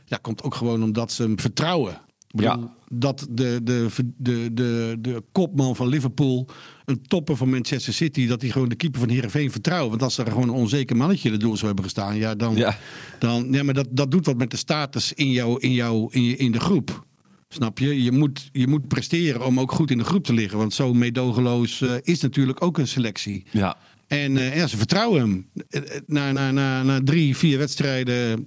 ja, 0.06 0.16
komt 0.16 0.42
ook 0.42 0.54
gewoon 0.54 0.82
omdat 0.82 1.12
ze 1.12 1.22
hem 1.22 1.40
vertrouwen. 1.40 2.00
Bedoel, 2.30 2.50
Ja. 2.50 2.74
Dat 2.88 3.26
de, 3.30 3.60
de, 3.62 3.88
de, 4.16 4.50
de, 4.52 4.96
de 5.00 5.22
kopman 5.32 5.76
van 5.76 5.88
Liverpool, 5.88 6.48
een 6.84 7.02
topper 7.02 7.36
van 7.36 7.50
Manchester 7.50 7.92
City, 7.92 8.26
dat 8.26 8.40
hij 8.40 8.50
gewoon 8.50 8.68
de 8.68 8.74
keeper 8.74 9.00
van 9.00 9.08
Heerenveen 9.08 9.50
vertrouwen. 9.50 9.90
Want 9.90 10.02
als 10.02 10.18
er 10.18 10.26
gewoon 10.26 10.48
een 10.48 10.54
onzeker 10.54 10.96
mannetje 10.96 11.30
de 11.30 11.36
doel 11.36 11.54
zou 11.54 11.66
hebben 11.66 11.84
gestaan, 11.84 12.16
ja, 12.16 12.34
dan. 12.34 12.56
Ja. 12.56 12.78
dan 13.18 13.46
ja, 13.50 13.62
maar 13.62 13.74
dat, 13.74 13.88
dat 13.90 14.10
doet 14.10 14.26
wat 14.26 14.36
met 14.36 14.50
de 14.50 14.56
status 14.56 15.12
in, 15.12 15.30
jou, 15.30 15.60
in, 15.60 15.72
jou, 15.72 16.08
in, 16.10 16.22
je, 16.22 16.36
in 16.36 16.52
de 16.52 16.60
groep. 16.60 17.04
Snap 17.48 17.78
je? 17.78 18.02
Je 18.02 18.12
moet, 18.12 18.48
je 18.52 18.66
moet 18.66 18.88
presteren 18.88 19.46
om 19.46 19.60
ook 19.60 19.72
goed 19.72 19.90
in 19.90 19.98
de 19.98 20.04
groep 20.04 20.24
te 20.24 20.32
liggen. 20.32 20.58
Want 20.58 20.74
zo 20.74 20.94
meedogenloos 20.94 21.80
eh, 21.80 21.94
is 22.02 22.20
natuurlijk 22.20 22.62
ook 22.62 22.78
een 22.78 22.88
selectie. 22.88 23.44
Ja. 23.50 23.76
En 24.06 24.36
eh, 24.36 24.56
ja, 24.56 24.66
ze 24.66 24.76
vertrouwen 24.76 25.20
hem. 25.20 25.46
Eh, 25.68 25.80
Na, 26.06 26.32
na, 26.32 26.50
na, 26.50 26.82
na 26.82 27.00
drie, 27.04 27.36
vier 27.36 27.58
wedstrijden. 27.58 28.46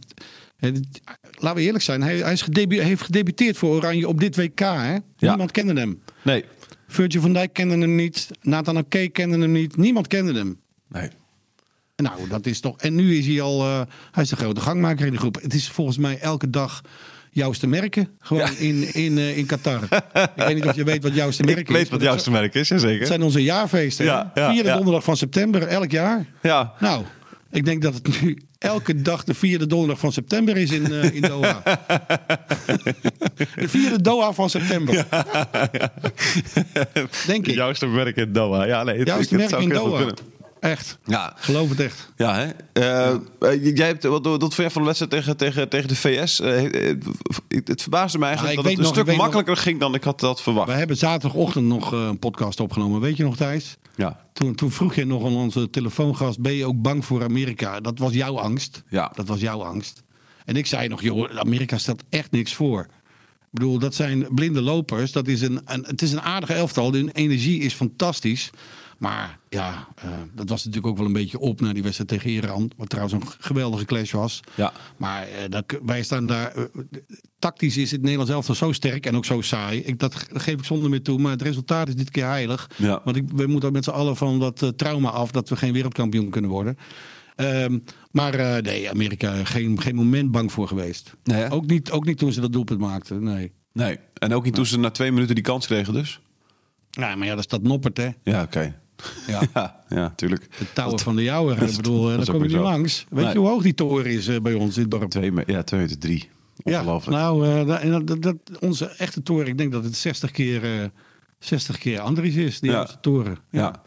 Laten 1.37 1.55
we 1.55 1.61
eerlijk 1.61 1.83
zijn. 1.83 2.01
Hij, 2.01 2.17
hij 2.17 2.33
is 2.33 2.41
gedebu- 2.41 2.81
heeft 2.81 3.01
gedebuteerd 3.01 3.57
voor 3.57 3.75
Oranje 3.75 4.07
op 4.07 4.19
dit 4.19 4.35
WK. 4.35 4.59
Hè? 4.59 4.95
Niemand 5.19 5.51
kende 5.51 5.73
hem. 5.79 6.01
Nee. 6.21 6.43
Virgil 6.87 7.21
van 7.21 7.33
Dijk 7.33 7.53
kende 7.53 7.77
hem 7.77 7.95
niet. 7.95 8.27
Nathan 8.41 8.77
Oké 8.77 9.07
kende 9.07 9.37
hem 9.39 9.51
niet. 9.51 9.77
Niemand 9.77 10.07
kende 10.07 10.33
hem. 10.33 10.59
Nee. 10.87 11.09
Nou, 11.95 12.27
dat 12.29 12.45
is 12.45 12.59
toch. 12.59 12.77
En 12.77 12.95
nu 12.95 13.15
is 13.17 13.27
hij 13.27 13.41
al. 13.41 13.61
eh, 13.61 13.81
hij 14.11 14.23
is 14.23 14.29
de 14.29 14.35
grote 14.35 14.61
gangmaker 14.61 15.05
in 15.05 15.11
de 15.11 15.17
groep. 15.17 15.41
Het 15.41 15.53
is 15.53 15.69
volgens 15.69 15.97
mij 15.97 16.19
elke 16.19 16.49
dag 16.49 16.81
Jouwste 17.31 17.67
merken. 17.67 18.09
Gewoon 18.19 18.49
in, 18.57 18.93
in, 18.93 19.17
eh, 19.17 19.37
in 19.37 19.45
Qatar. 19.45 19.83
ik 19.83 20.29
weet 20.35 20.55
niet 20.55 20.65
of 20.65 20.75
je 20.75 20.83
weet 20.83 21.03
wat 21.03 21.15
Jouwste 21.15 21.43
merken 21.43 21.61
Ik 21.63 21.69
is. 21.69 21.75
weet 21.75 21.89
wat 21.89 21.99
maar 21.99 22.07
jouw 22.07 22.17
dat 22.17 22.27
merk 22.29 22.53
is, 22.55 22.67
jazeker. 22.67 22.99
Het 22.99 23.07
zijn 23.07 23.21
onze 23.21 23.43
jaarfeesten. 23.43 24.05
Ja, 24.05 24.31
ja, 24.35 24.51
vierde 24.53 24.71
donderdag 24.71 25.03
van 25.03 25.17
september, 25.17 25.63
elk 25.67 25.91
jaar. 25.91 26.25
Ja. 26.41 26.73
Nou, 26.79 27.03
ik 27.51 27.65
denk 27.65 27.82
dat 27.82 27.94
het 27.94 28.22
nu 28.22 28.38
elke 28.58 29.01
dag 29.01 29.24
de 29.24 29.34
vierde 29.34 29.68
donderdag 29.68 30.00
van 30.00 30.12
september 30.12 30.58
is 30.58 30.72
in, 30.72 30.91
eh, 30.91 31.13
in 31.15 31.22
Doha. 31.22 31.62
de 33.56 33.68
vierde 33.68 34.01
Doha 34.01 34.34
van 34.34 34.50
september. 34.50 35.06
Denk 37.27 37.48
ik. 37.48 37.53
Jouwste 37.53 37.88
merk 37.88 38.15
in 38.15 38.32
Doha. 38.32 38.65
Ja, 38.65 38.84
nee, 38.84 38.98
het, 38.98 39.32
merk 39.32 39.50
zou 39.50 39.63
in 39.63 39.70
Doha. 39.70 40.13
Echt. 40.59 40.97
Ja, 41.05 41.33
Geloof 41.37 41.69
het 41.69 41.79
echt. 41.79 42.11
ja 42.17 42.35
hè? 42.35 42.47
Eh, 42.73 43.75
jij 43.75 43.87
hebt, 43.87 44.03
wat, 44.03 44.25
wat 44.25 44.53
vind 44.53 44.67
je 44.67 44.69
van 44.69 44.81
de 44.81 44.87
wedstrijd 44.87 45.11
tegen, 45.11 45.37
tegen, 45.37 45.69
tegen 45.69 45.87
de 45.87 45.95
VS? 45.95 46.39
Eh, 46.39 46.61
het 47.63 47.81
verbaasde 47.81 48.17
mij 48.17 48.27
eigenlijk 48.27 48.57
Ja, 48.57 48.63
dat 48.63 48.71
het 48.71 48.79
een 48.79 48.83
nog- 48.85 48.93
stuk 48.93 49.05
nog- 49.05 49.17
makkelijker 49.17 49.57
ging 49.57 49.79
dan 49.79 49.93
ik 49.95 50.03
had 50.03 50.19
dat 50.19 50.41
verwacht. 50.41 50.67
We 50.67 50.73
hebben 50.73 50.97
zaterdagochtend 50.97 51.65
nog 51.65 51.91
een 51.91 52.19
podcast 52.19 52.59
opgenomen. 52.59 53.01
Weet 53.01 53.17
je 53.17 53.23
nog, 53.23 53.35
Thijs? 53.35 53.77
Ja. 53.95 54.19
Toen, 54.33 54.55
toen 54.55 54.71
vroeg 54.71 54.95
je 54.95 55.05
nog 55.05 55.25
aan 55.25 55.35
onze 55.35 55.69
telefoongast: 55.69 56.39
ben 56.39 56.53
je 56.53 56.65
ook 56.65 56.81
bang 56.81 57.05
voor 57.05 57.23
Amerika? 57.23 57.79
Dat 57.79 57.99
was 57.99 58.13
jouw 58.13 58.37
angst. 58.39 58.83
Ja. 58.89 59.11
Dat 59.15 59.27
was 59.27 59.39
jouw 59.39 59.63
angst. 59.63 60.03
En 60.45 60.55
ik 60.55 60.65
zei 60.67 60.87
nog: 60.87 61.01
joh, 61.01 61.37
Amerika 61.37 61.77
stelt 61.77 62.03
echt 62.09 62.31
niks 62.31 62.53
voor. 62.53 62.81
Ik 63.41 63.55
bedoel, 63.59 63.79
dat 63.79 63.95
zijn 63.95 64.27
blinde 64.31 64.61
lopers. 64.61 65.11
Dat 65.11 65.27
is 65.27 65.41
een, 65.41 65.61
een, 65.65 65.83
het 65.87 66.01
is 66.01 66.11
een 66.11 66.21
aardige 66.21 66.53
elftal. 66.53 66.93
Hun 66.93 67.09
energie 67.09 67.59
is 67.59 67.73
fantastisch. 67.73 68.49
Maar 69.00 69.39
ja, 69.50 69.88
eh, 69.96 70.10
dat 70.34 70.50
was 70.50 70.65
natuurlijk 70.65 70.91
ook 70.91 70.98
wel 70.98 71.06
een 71.08 71.13
beetje 71.13 71.39
op 71.39 71.62
naar 71.62 71.74
die 71.74 71.84
wedstrijd 71.84 72.10
tegen 72.10 72.29
Iran. 72.29 72.72
Wat 72.77 72.89
trouwens 72.89 73.15
een 73.15 73.32
geweldige 73.39 73.86
clash 73.86 74.12
was. 74.12 74.39
Ja. 74.56 74.74
Maar 74.98 75.22
eh, 75.27 75.50
dat, 75.50 75.65
wij 75.86 76.03
staan 76.03 76.25
daar. 76.25 76.51
eh, 76.56 76.63
tactisch 77.39 77.77
is 77.77 77.91
het 77.91 78.01
Nederlands 78.01 78.32
elftal 78.32 78.56
zo 78.56 78.72
sterk 78.72 79.06
en 79.06 79.15
ook 79.15 79.25
zo 79.25 79.41
saai. 79.41 79.79
Ik, 79.79 80.00
dat 80.00 80.15
geef 80.34 80.53
ik 80.53 80.63
zonder 80.63 80.89
meer 80.89 81.01
toe. 81.01 81.20
Maar 81.20 81.32
het 81.32 81.41
resultaat 81.41 81.88
is 81.88 81.96
dit 81.96 82.10
keer 82.12 82.25
heilig. 82.25 82.70
Ja. 82.75 83.01
Want 83.03 83.15
ik, 83.15 83.24
we 83.36 83.48
moeten 83.48 83.72
met 83.72 83.84
z'n 83.84 83.89
allen 83.89 84.15
van 84.15 84.39
dat 84.39 84.74
trauma 84.75 85.10
af 85.10 85.32
dat 85.32 85.50
we 85.50 85.56
geen 85.56 85.74
wereldkampioen 85.74 86.29
kunnen 86.29 86.50
worden. 86.51 86.77
Ehm, 87.36 87.79
maar 88.12 88.62
nee, 88.62 88.89
Amerika 88.89 89.44
geen, 89.44 89.82
geen 89.82 89.96
moment 89.96 90.32
bang 90.32 90.51
voor 90.51 90.68
geweest. 90.68 91.15
Nee, 91.24 91.50
ook, 91.50 91.65
niet, 91.65 91.91
ook 91.91 92.06
niet 92.06 92.18
toen 92.18 92.32
ze 92.32 92.41
dat 92.41 92.53
doelpunt 92.53 92.79
maakten. 92.79 93.24
Nee. 93.24 93.51
Nee. 93.74 94.00
En 94.13 94.34
ook 94.34 94.44
niet 94.44 94.56
toen 94.56 94.65
ze 94.65 94.79
na 94.79 94.89
twee 94.89 95.12
minuten 95.12 95.36
die 95.36 95.44
kans 95.44 95.65
kregen 95.65 95.94
dus? 95.94 96.20
Ja, 96.89 97.15
maar 97.15 97.27
ja, 97.27 97.36
dat 97.36 97.44
staat 97.44 97.62
noppert, 97.62 97.98
hè? 97.98 98.10
Ja, 98.24 98.41
oké. 98.41 98.79
Ja. 99.27 99.41
Ja, 99.53 99.75
ja, 99.89 100.13
tuurlijk. 100.15 100.48
De 100.58 100.65
touwen 100.74 101.00
van 101.00 101.15
de 101.15 101.24
Jouwer. 101.24 101.62
Ik 101.70 101.75
bedoel, 101.75 102.10
eh, 102.12 102.18
daar 102.18 102.25
kom 102.25 102.41
je 102.44 102.48
niet 102.50 102.58
langs. 102.58 103.06
Weet 103.10 103.24
Nee. 103.24 103.34
je 103.34 103.39
hoe 103.39 103.48
hoog 103.48 103.62
die 103.62 103.74
toren 103.74 104.06
is 104.12 104.27
eh, 104.27 104.39
bij 104.39 104.53
ons 104.53 104.75
in 104.75 104.82
het 104.82 104.91
dorp? 104.91 105.10
Twee, 105.10 105.32
ja, 105.46 105.63
twee 105.63 105.79
meter 105.79 105.98
drie. 105.98 106.29
Ja, 106.63 106.79
Ongelooflijk. 106.79 107.18
nou, 107.18 107.48
eh, 107.48 108.00
dat, 108.06 108.22
dat, 108.22 108.36
onze 108.60 108.86
echte 108.86 109.24
toren, 109.24 109.48
ik 109.48 109.58
denk 109.58 109.72
dat 109.72 109.84
het 109.84 109.96
60 109.96 110.32
keer, 110.32 110.63
eh 110.63 110.86
60 111.39 111.77
keer 111.77 112.00
Andries 112.00 112.36
is, 112.36 112.60
die 112.60 112.72
Ja. 112.72 112.88
toren. 113.01 113.38
Ja. 113.50 113.82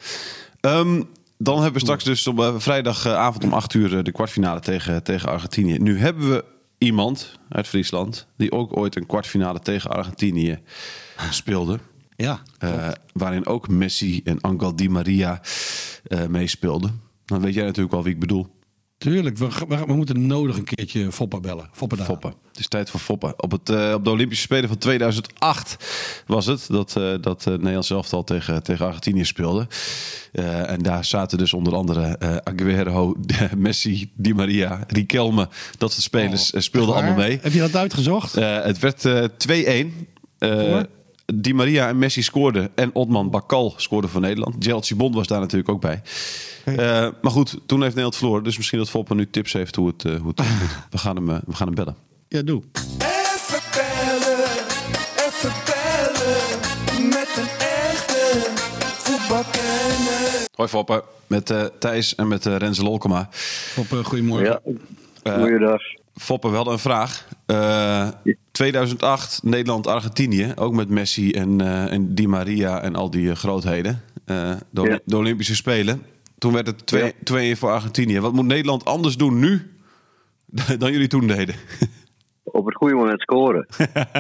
Ehm, 0.61 1.03
dan 1.39 1.55
hebben 1.55 1.73
we 1.73 1.81
straks 1.81 2.05
dus 2.05 2.27
op 2.27 2.55
vrijdagavond 2.57 3.45
om 3.45 3.53
8 3.53 3.75
uur 3.75 4.03
de 4.03 4.13
kwartfinale 4.13 4.61
tegen, 4.61 5.03
tegen 5.03 5.29
Argentinië. 5.29 5.79
Nu 5.79 5.99
hebben 5.99 6.31
we 6.31 6.45
iemand 6.79 7.39
uit 7.49 7.67
Friesland 7.69 8.27
die 8.37 8.53
ook 8.53 8.77
ooit 8.77 8.97
een 8.97 9.07
kwartfinale 9.07 9.59
tegen 9.61 9.91
Argentinië 9.91 10.59
speelde. 11.31 11.79
Ja, 12.17 12.41
Eh, 12.59 12.89
waarin 13.13 13.47
ook 13.47 13.69
Messi 13.69 14.21
en 14.25 14.41
Angel 14.41 14.77
Di 14.77 14.89
Maria 14.89 15.41
eh, 16.05 16.27
meespeelden. 16.27 17.01
Dan 17.25 17.41
weet 17.41 17.55
jij 17.55 17.65
natuurlijk 17.65 17.95
wel 17.95 18.03
wie 18.03 18.13
ik 18.15 18.21
bedoel. 18.21 18.47
tuurlijk. 18.99 19.39
We, 19.39 19.49
we, 19.69 19.85
we 19.87 19.95
moeten 19.95 20.27
nodig 20.27 20.57
een 20.57 20.65
keertje 20.65 21.13
Foppa 21.13 21.41
bellen. 21.41 21.69
Foppa 21.73 21.97
daar. 21.97 22.07
Het 22.07 22.59
is 22.59 22.69
tijd 22.69 22.91
voor 22.91 23.01
Foppen. 23.01 23.43
Op, 23.43 23.51
het, 23.51 23.69
eh, 23.71 23.93
op 23.95 24.05
de 24.05 24.11
Olympische 24.11 24.43
Spelen 24.45 24.69
van 24.69 24.79
2008 24.79 25.77
was 26.27 26.47
het 26.47 26.67
dat, 26.69 26.93
dat 27.21 27.45
Nederland 27.45 27.85
zelf 27.85 28.13
al 28.13 28.25
tegen, 28.25 28.63
tegen 28.63 28.87
Argentinië 28.87 29.25
speelde. 29.25 29.67
En 30.67 30.83
daar 30.83 31.05
zaten 31.05 31.39
dus 31.39 31.53
onder 31.53 31.75
andere 31.75 32.19
Aguero, 32.45 33.17
Messi, 33.57 34.13
Di 34.15 34.35
Maria, 34.35 34.85
Riquelme. 34.87 35.49
Dat 35.79 35.93
soort 35.93 36.03
spelers 36.05 36.53
eh, 36.53 36.61
speelden 36.61 36.95
allemaal 36.95 37.15
mee. 37.15 37.39
Heb 37.43 37.53
je 37.53 37.59
dat 37.59 37.77
uitgezocht? 37.77 38.35
Het 38.35 38.79
werd 38.79 39.05
eh 39.05 39.25
2-1. 39.89 40.09
Di 41.35 41.55
Maria 41.55 41.89
en 41.89 41.99
Messi 41.99 42.23
scoorden. 42.23 42.71
En 42.75 42.95
Otman 42.95 43.31
Bakal 43.31 43.75
scoorde 43.77 44.09
voor 44.09 44.21
Nederland. 44.21 44.65
Jeltje 44.65 44.95
Bond 44.95 45.15
was 45.15 45.27
daar 45.27 45.41
natuurlijk 45.41 45.69
ook 45.69 45.81
bij. 45.81 46.03
Eh, 46.65 46.77
maar 47.23 47.33
goed, 47.33 47.51
toen 47.67 47.79
heeft 47.79 47.95
Nederland 47.95 48.17
verloren. 48.17 48.45
Dus 48.45 48.57
misschien 48.57 48.79
dat 48.79 48.91
Foppen 48.91 49.17
nu 49.17 49.31
tips 49.31 49.53
heeft 49.53 49.77
hoe 49.77 49.87
het, 49.87 50.05
eh, 50.05 50.15
hoe 50.21 50.33
het 50.37 50.39
moet. 50.61 50.71
We 50.91 50.99
gaan, 50.99 51.17
hem, 51.17 51.31
eh, 51.31 51.37
we 51.47 51.55
gaan 51.55 51.67
hem 51.67 51.77
bellen. 51.77 51.97
Ja, 52.29 52.43
doe. 52.43 52.63
Even 52.99 53.61
bellen, 53.73 54.45
even 55.17 55.53
bellen. 55.65 57.09
Met 57.09 57.29
een 57.37 57.49
echte 57.59 58.51
voetbalkenner. 58.83 60.47
Hoi 60.55 60.69
Foppen, 60.69 61.03
met 61.27 61.51
eh, 61.51 61.65
Thijs 61.79 62.15
en 62.15 62.29
met 62.29 62.47
eh 62.47 62.57
Renze 62.57 62.83
Lolkema. 62.83 63.29
Foppa, 63.31 64.03
goedemorgen. 64.03 64.61
Ja, 65.23 65.39
goeiedag. 65.39 65.81
Foppen, 66.17 66.51
we 66.51 66.57
hadden 66.57 66.75
een 66.75 66.81
vraag. 66.81 67.27
Eh, 67.53 68.09
2008, 68.53 69.41
Nederland-Argentinië. 69.43 70.53
Ook 70.57 70.73
met 70.75 70.89
Messi 70.89 71.31
en, 71.33 71.61
eh, 71.61 71.93
en 71.93 72.15
Di 72.15 72.27
Maria 72.29 72.83
en 72.83 72.95
al 72.97 73.11
die 73.11 73.31
eh, 73.31 73.37
grootheden. 73.37 74.03
Eh, 74.25 74.53
de, 74.71 74.83
Ja. 74.83 74.99
de 75.05 75.17
Olympische 75.17 75.55
Spelen. 75.55 76.03
Toen 76.39 76.53
werd 76.53 76.67
het 76.67 76.87
2-1 77.25 77.49
Ja. 77.49 77.57
voor 77.57 77.71
Argentinië. 77.71 78.21
Wat 78.21 78.33
moet 78.33 78.47
Nederland 78.47 78.85
anders 78.85 79.17
doen 79.17 79.39
nu 79.39 79.71
dan 80.79 80.93
jullie 80.93 81.09
toen 81.09 81.27
deden? 81.27 81.55
Op 82.43 82.67
het 82.67 82.75
goede 82.75 82.95
moment 82.95 83.21
scoren. 83.21 83.67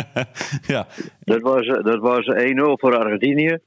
ja. 0.74 0.86
Dat 1.20 1.40
was, 1.40 1.66
eh, 1.66 1.84
dat 1.84 1.98
was 2.00 2.26
1-0 2.26 2.78
voor 2.78 2.96
Argentinië. 2.96 3.58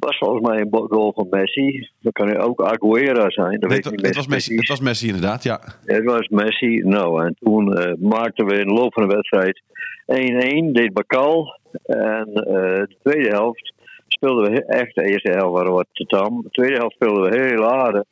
Was 0.00 0.18
volgens 0.18 0.46
mij 0.46 0.60
een 0.60 0.68
goal 0.70 1.12
van 1.12 1.26
Messi. 1.30 1.88
Dat 2.00 2.12
kan 2.12 2.36
ook 2.36 2.62
Aguero 2.62 3.30
zijn. 3.30 3.60
Dat 3.60 3.68
Nee, 3.68 3.68
weet 3.68 3.78
ik 3.78 3.84
het, 3.84 3.92
niet 3.92 4.06
het 4.06 4.16
was 4.16 4.26
Messi, 4.26 4.56
het 4.56 4.68
was 4.68 4.80
Messi 4.80 5.06
inderdaad, 5.06 5.42
ja. 5.42 5.60
Het 5.84 6.04
was 6.04 6.28
Messi. 6.28 6.82
Nou, 6.84 7.24
en 7.24 7.36
toen 7.40 7.76
eh, 7.76 7.92
maakten 7.98 8.46
we 8.46 8.58
in 8.58 8.66
de 8.66 8.72
loop 8.72 8.92
van 8.92 9.08
de 9.08 9.14
wedstrijd 9.14 9.62
1-1. 10.68 10.72
Deed 10.72 10.92
Bakal. 10.92 11.58
En 11.82 12.28
eh, 12.32 12.86
de 12.86 12.96
tweede 13.02 13.28
helft 13.28 13.72
speelden 14.06 14.52
we 14.52 14.64
echt. 14.64 14.94
De 14.94 15.04
eerste 15.04 15.30
helft 15.30 15.52
waren 15.52 15.70
we 15.70 15.76
wat 15.76 15.88
te 15.92 16.04
tam. 16.04 16.42
De 16.42 16.50
tweede 16.50 16.76
helft 16.76 16.94
speelden 16.94 17.30
we 17.30 17.38
heel 17.38 17.70
aardig. 17.70 18.04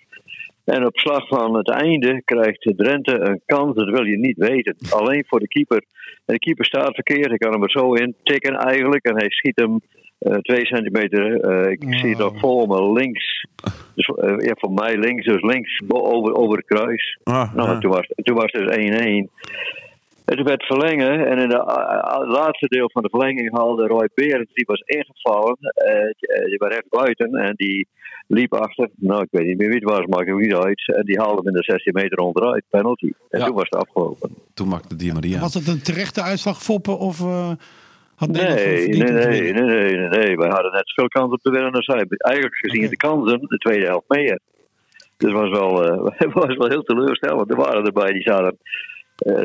En 0.74 0.86
op 0.86 0.98
slag 0.98 1.28
van 1.28 1.56
het 1.56 1.70
einde 1.70 2.22
krijgt 2.24 2.72
Drenthe 2.76 3.20
een 3.20 3.40
kans. 3.46 3.74
Dat 3.74 3.88
wil 3.88 4.04
je 4.04 4.18
niet 4.18 4.36
weten. 4.36 4.76
Alleen 4.90 5.24
voor 5.26 5.40
de 5.40 5.48
keeper. 5.48 5.82
En 6.26 6.34
de 6.34 6.38
keeper 6.38 6.64
staat 6.64 6.94
verkeerd. 6.94 7.32
Ik 7.32 7.38
kan 7.38 7.52
hem 7.52 7.62
er 7.62 7.70
zo 7.70 7.92
in 7.92 8.14
tikken 8.22 8.54
eigenlijk. 8.56 9.04
En 9.04 9.16
hij 9.16 9.30
schiet 9.30 9.56
hem 9.60 9.80
eh, 10.18 10.34
twee 10.34 10.66
centimeter. 10.66 11.40
eh, 11.40 11.70
ik 11.70 11.82
zie 11.88 12.08
het 12.08 12.18
nog 12.18 12.38
voor 12.38 12.66
me 12.68 12.92
links. 12.92 13.46
Dus, 13.94 14.06
eh, 14.06 14.36
ja, 14.38 14.54
voor 14.58 14.72
mij 14.72 14.96
links. 14.96 15.24
Dus 15.26 15.42
links 15.42 15.80
over, 15.88 16.34
over 16.34 16.56
het 16.56 16.66
kruis. 16.66 17.18
Ah, 17.24 17.54
Nou, 17.54 17.68
ja. 17.70 17.78
toen, 17.78 17.90
was, 17.90 18.06
toen 18.22 18.36
was 18.36 18.52
het 18.52 18.68
dus 18.68 18.76
1-1. 18.76 19.30
Het 20.28 20.42
werd 20.42 20.64
verlengen 20.64 21.26
en 21.26 21.38
in 21.38 21.50
het 21.50 22.28
laatste 22.28 22.66
deel 22.68 22.90
van 22.92 23.02
de 23.02 23.08
verlenging 23.08 23.56
haalde 23.56 23.86
Roy 23.86 24.08
Berends, 24.14 24.52
die 24.54 24.64
was 24.66 24.80
ingevallen, 24.80 25.56
eh, 25.60 26.44
die 26.48 26.58
was 26.58 26.70
echt 26.70 26.88
buiten 26.88 27.34
en 27.34 27.52
die 27.56 27.88
liep 28.26 28.54
achter, 28.54 28.88
nou 28.96 29.22
ik 29.22 29.28
weet 29.30 29.46
niet 29.46 29.58
meer 29.58 29.68
wie 29.68 29.78
het 29.78 29.90
was, 29.90 30.06
maakt 30.06 30.30
ook 30.30 30.40
niet 30.40 30.54
uit, 30.54 30.92
en 30.96 31.04
die 31.04 31.18
haalde 31.18 31.36
hem 31.36 31.46
in 31.46 31.52
de 31.52 31.62
16 31.64 31.92
meter 31.92 32.18
onderuit, 32.18 32.64
penalty. 32.70 33.12
En 33.30 33.38
Ja. 33.38 33.46
toen 33.46 33.54
was 33.54 33.66
het 33.70 33.74
afgelopen. 33.80 34.30
Toen 34.54 34.68
maakte 34.68 34.96
Di 34.96 35.12
Maria. 35.12 35.40
Was 35.40 35.54
het 35.54 35.68
een 35.68 35.82
terechte 35.82 36.22
uitslag, 36.22 36.62
Foppen? 36.62 36.98
Of 36.98 37.20
eh, 37.20 37.50
had 38.16 38.28
Nederland 38.28 38.60
Nee, 38.64 38.74
nee, 38.88 38.88
nee, 38.88 39.02
winnen? 39.02 39.14
nee, 39.30 39.52
nee, 39.52 39.96
nee, 39.96 40.08
nee. 40.08 40.36
Wij 40.36 40.48
hadden 40.48 40.72
net 40.72 40.82
zoveel 40.88 41.08
kans 41.08 41.32
op 41.32 41.40
te 41.40 41.50
winnen 41.50 41.72
als 41.72 41.84
zij. 41.84 42.04
Eigenlijk 42.08 42.56
gezien 42.56 42.88
de 42.90 42.96
kansen, 42.96 43.40
de 43.40 43.58
tweede 43.58 43.86
helft 43.86 44.08
meer. 44.08 44.40
Dus 45.16 45.32
het 45.32 45.40
was 45.40 45.50
wel, 45.50 45.84
eh, 45.84 46.10
het 46.24 46.32
was 46.32 46.56
wel 46.56 46.68
heel 46.68 46.82
teleurstellend. 46.82 47.50
Er 47.50 47.56
waren 47.56 47.84
erbij 47.84 48.12
die 48.12 48.22
zaten 48.22 48.46
eh, 48.50 48.58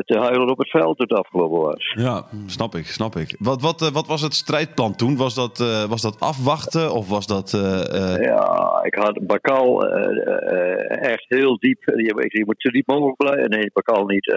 te 0.04 0.18
huilen 0.18 0.50
op 0.50 0.58
het 0.58 0.70
veld 0.70 0.96
toen 0.98 1.06
het 1.08 1.18
afgelopen 1.18 1.60
was. 1.60 1.92
Ja, 1.96 2.24
snap 2.46 2.74
ik, 2.74 2.86
snap 2.86 3.16
ik. 3.16 3.36
Wat, 3.38 3.60
wat, 3.60 3.82
eh, 3.82 3.88
wat 3.88 4.06
was 4.06 4.20
het 4.22 4.34
strijdplan 4.34 4.94
toen? 4.96 5.16
Was 5.16 5.34
dat, 5.34 5.60
eh, 5.60 5.84
was 5.84 6.02
dat 6.02 6.20
afwachten 6.20 6.92
of 6.92 7.08
was 7.08 7.26
dat... 7.26 7.52
eh, 7.52 8.14
eh, 8.14 8.22
Ja, 8.24 8.80
ik 8.82 8.94
had 8.94 9.26
Bakal 9.26 9.86
eh, 9.86 10.26
eh, 10.52 11.10
echt 11.12 11.24
heel 11.28 11.58
diep. 11.58 11.82
Je, 11.84 12.24
je 12.38 12.42
moet 12.46 12.54
zo 12.62 12.70
diep 12.70 12.86
mogelijk 12.86 13.16
blijven. 13.16 13.50
Nee, 13.50 13.70
Bakal 13.72 14.04
niet. 14.06 14.34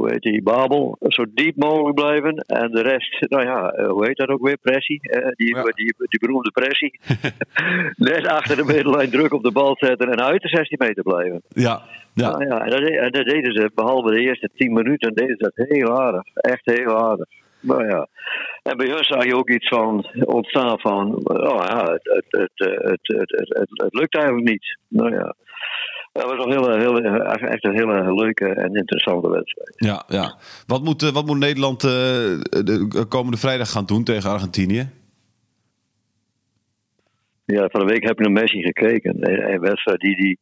Hoe 0.00 0.10
heet 0.10 0.22
die? 0.22 0.42
Babel. 0.42 0.96
Zo 1.00 1.24
diep 1.34 1.56
mogelijk 1.56 1.94
blijven. 1.94 2.34
En 2.36 2.70
de 2.70 2.82
rest, 2.82 3.20
nou 3.30 3.44
ja, 3.44 3.70
eh, 3.70 3.88
hoe 3.88 4.06
heet 4.06 4.16
dat 4.16 4.28
ook 4.28 4.46
weer? 4.46 4.56
Pressie. 4.58 5.00
eh, 5.02 5.28
die, 5.32 5.54
Ja. 5.56 5.62
die, 5.62 5.94
die, 6.08 6.20
beroemde 6.20 6.50
pressie. 6.50 6.98
Net 8.10 8.26
achter 8.26 8.56
de 8.56 8.64
middenlijn 8.64 9.10
druk 9.10 9.32
op 9.32 9.42
de 9.42 9.52
bal 9.52 9.76
zetten 9.78 10.10
en 10.10 10.20
uit 10.22 10.42
de 10.42 10.48
16 10.48 10.78
meter 10.80 11.02
blijven. 11.02 11.42
ja, 11.48 11.82
ja. 12.14 12.30
Nou 12.30 12.44
ja, 12.46 12.58
en 12.64 12.70
dat, 12.70 12.80
de- 12.80 12.98
en 12.98 13.10
dat 13.10 13.24
deden 13.24 13.52
ze, 13.54 13.70
behalve 13.74 14.10
de 14.10 14.20
eerste 14.20 14.48
10 14.56 14.72
minuten, 14.72 15.14
deden 15.14 15.36
ze 15.38 15.52
dat 15.54 15.66
heel 15.68 16.00
aardig. 16.00 16.22
Echt 16.34 16.60
heel 16.64 16.96
aardig. 16.96 17.26
Nou 17.60 17.86
ja. 17.88 18.06
En 18.62 18.76
bij 18.76 18.86
hun 18.86 19.04
zag 19.04 19.24
je 19.24 19.36
ook 19.36 19.50
iets 19.50 19.68
van 19.68 20.06
ontstaan 20.24 20.78
van, 20.80 21.14
oh 21.24 21.64
ja, 21.68 21.92
het, 21.92 22.00
het, 22.02 22.24
het, 22.28 22.50
het, 22.56 23.00
het, 23.02 23.30
het, 23.30 23.48
het, 23.58 23.68
het 23.82 23.94
lukt 23.94 24.14
eigenlijk 24.16 24.48
niet. 24.48 24.78
Nou 24.88 25.12
ja. 25.14 25.34
Dat 26.12 26.24
was 26.24 26.44
een 26.44 26.50
hele, 26.50 26.78
hele, 26.78 27.22
echt 27.48 27.64
een 27.64 27.76
hele 27.76 28.14
leuke 28.14 28.46
en 28.46 28.74
interessante 28.74 29.28
wedstrijd. 29.28 29.74
Ja, 29.76 30.04
ja. 30.08 30.38
Wat, 30.66 30.82
moet, 30.82 31.02
eh, 31.02 31.08
wat 31.08 31.26
moet 31.26 31.38
Nederland 31.38 31.84
eh, 31.84 31.90
de 31.90 33.06
komende 33.08 33.36
vrijdag 33.36 33.70
gaan 33.70 33.86
doen 33.86 34.04
tegen 34.04 34.30
Argentinië? 34.30 34.90
Ja, 37.44 37.68
van 37.68 37.80
de 37.80 37.86
week 37.86 38.02
heb 38.02 38.12
ik 38.12 38.26
naar 38.26 38.42
Messi 38.42 38.62
gekeken. 38.62 39.30
Een, 39.30 39.52
een 39.52 39.60
wedstrijd 39.60 40.00
die, 40.00 40.16
die 40.16 40.38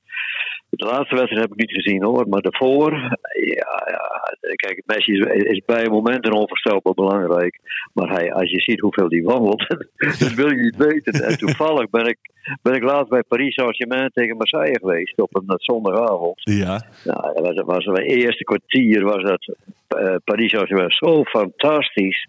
de 0.70 0.84
laatste 0.84 1.14
wedstrijd 1.14 1.42
heb 1.42 1.52
ik 1.52 1.66
niet 1.66 1.82
gezien 1.82 2.04
hoor, 2.04 2.28
maar 2.28 2.40
daarvoor, 2.40 2.92
ja, 3.32 3.82
ja 3.90 4.08
kijk, 4.54 4.82
Messi 4.86 5.12
is, 5.12 5.42
is 5.42 5.62
bij 5.66 5.88
momenten 5.88 6.32
onvoorstelbaar 6.32 6.94
belangrijk. 6.94 7.60
Maar 7.92 8.08
hij, 8.08 8.32
als 8.32 8.50
je 8.50 8.60
ziet 8.60 8.80
hoeveel 8.80 9.08
hij 9.08 9.22
wandelt, 9.22 9.66
dat 10.18 10.34
wil 10.34 10.50
je 10.50 10.62
niet 10.62 10.76
weten. 10.76 11.24
En 11.24 11.38
toevallig 11.38 11.90
ben 11.90 12.06
ik, 12.06 12.18
ben 12.62 12.74
ik 12.74 12.82
laatst 12.82 13.08
bij 13.08 13.22
Paris 13.22 13.54
Saint-Germain 13.54 14.10
tegen 14.12 14.36
Marseille 14.36 14.78
geweest 14.78 15.20
op 15.20 15.36
een 15.36 15.54
zondagavond. 15.56 16.40
Ja. 16.42 16.82
Nou, 17.04 17.42
dat 17.42 17.66
was, 17.66 17.84
was 17.84 17.84
het 17.84 18.10
eerste 18.10 18.44
kwartier 18.44 19.04
was 19.04 19.22
dat 19.22 19.54
uh, 19.96 20.14
Paris 20.24 20.50
Saint-Germain 20.50 20.90
zo 20.90 21.24
fantastisch. 21.24 22.28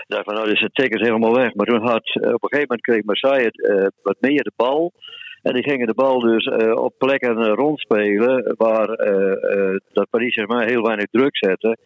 Ik 0.00 0.16
dacht 0.16 0.24
van, 0.24 0.34
nou, 0.34 0.48
dus 0.48 0.60
het 0.60 0.74
ticket 0.74 1.00
helemaal 1.00 1.34
weg. 1.34 1.54
Maar 1.54 1.66
toen 1.66 1.86
had, 1.86 2.14
op 2.14 2.42
een 2.42 2.48
gegeven 2.48 2.66
moment 2.68 2.80
kreeg 2.80 3.04
Marseille 3.04 3.50
uh, 3.52 3.86
wat 4.02 4.16
meer 4.20 4.42
de 4.42 4.52
bal. 4.56 4.92
En 5.42 5.52
die 5.54 5.62
gingen 5.62 5.86
de 5.86 5.94
bal 5.94 6.20
dus 6.20 6.44
uh, 6.46 6.74
op 6.74 6.94
plekken 6.98 7.38
uh, 7.38 7.52
rondspelen 7.54 8.54
waar 8.56 8.88
uh, 8.88 9.76
dat 9.92 10.10
Paris 10.10 10.34
Saint-Germain 10.34 10.68
heel 10.68 10.82
weinig 10.82 11.06
druk 11.10 11.36
zette. 11.36 11.76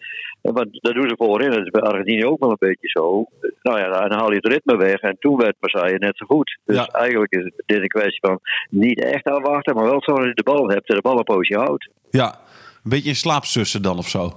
Maar 0.42 0.66
dat 0.70 0.94
doen 0.94 1.08
ze 1.08 1.14
voorin. 1.16 1.50
Dat 1.50 1.58
is 1.64 1.70
bij 1.70 1.80
Argentinië 1.82 2.24
ook 2.26 2.40
wel 2.40 2.50
een 2.50 2.56
beetje 2.58 2.88
zo. 2.88 3.26
Nou 3.62 3.78
ja, 3.78 4.08
dan 4.08 4.18
haal 4.18 4.30
je 4.30 4.36
het 4.36 4.46
ritme 4.46 4.76
weg. 4.76 5.00
En 5.00 5.16
toen 5.18 5.36
werd 5.36 5.56
Marseille 5.60 5.98
net 5.98 6.16
zo 6.16 6.26
goed. 6.26 6.58
Dus 6.64 6.76
Ja. 6.76 6.86
eigenlijk 6.86 7.32
is 7.32 7.44
het- 7.44 7.62
dit 7.66 7.80
een 7.80 7.88
kwestie 7.88 8.18
van 8.20 8.40
niet 8.70 9.04
echt 9.04 9.24
afwachten, 9.24 9.74
maar 9.74 9.84
wel 9.84 10.02
zo 10.02 10.14
dat 10.14 10.24
je 10.24 10.34
de 10.34 10.42
bal 10.42 10.68
hebt 10.68 10.88
en 10.88 10.94
de 10.94 11.02
bal 11.02 11.18
een 11.18 11.24
poosje 11.24 11.56
houdt. 11.58 11.88
Ja. 12.10 12.28
Een 12.84 12.90
beetje 12.90 13.08
in 13.08 13.14
slaap 13.16 13.44
sussen 13.44 13.82
dan 13.82 13.98
of 13.98 14.08
zo. 14.08 14.30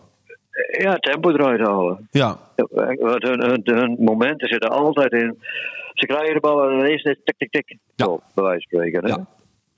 Ja, 0.77 0.95
tempo 0.95 1.29
eruit 1.29 1.59
halen. 1.59 2.07
Ja. 2.12 2.38
Want 3.00 3.24
hun, 3.24 3.41
hun, 3.43 3.62
hun 3.63 3.95
momenten 4.00 4.47
zitten 4.47 4.69
altijd 4.69 5.12
in. 5.12 5.38
Ze 5.99 6.05
krijgen 6.05 6.33
de 6.33 6.39
bal 6.39 6.69
en 6.69 6.79
ineens 6.79 7.03
tik, 7.03 7.37
tik, 7.37 7.51
tik. 7.51 7.77
Ja. 7.95 8.05
Zo, 8.05 8.21
bij 8.35 8.43
wijze 8.43 8.67
van 8.69 8.79
spreken. 8.79 9.03
hè? 9.03 9.09
Ja. 9.09 9.17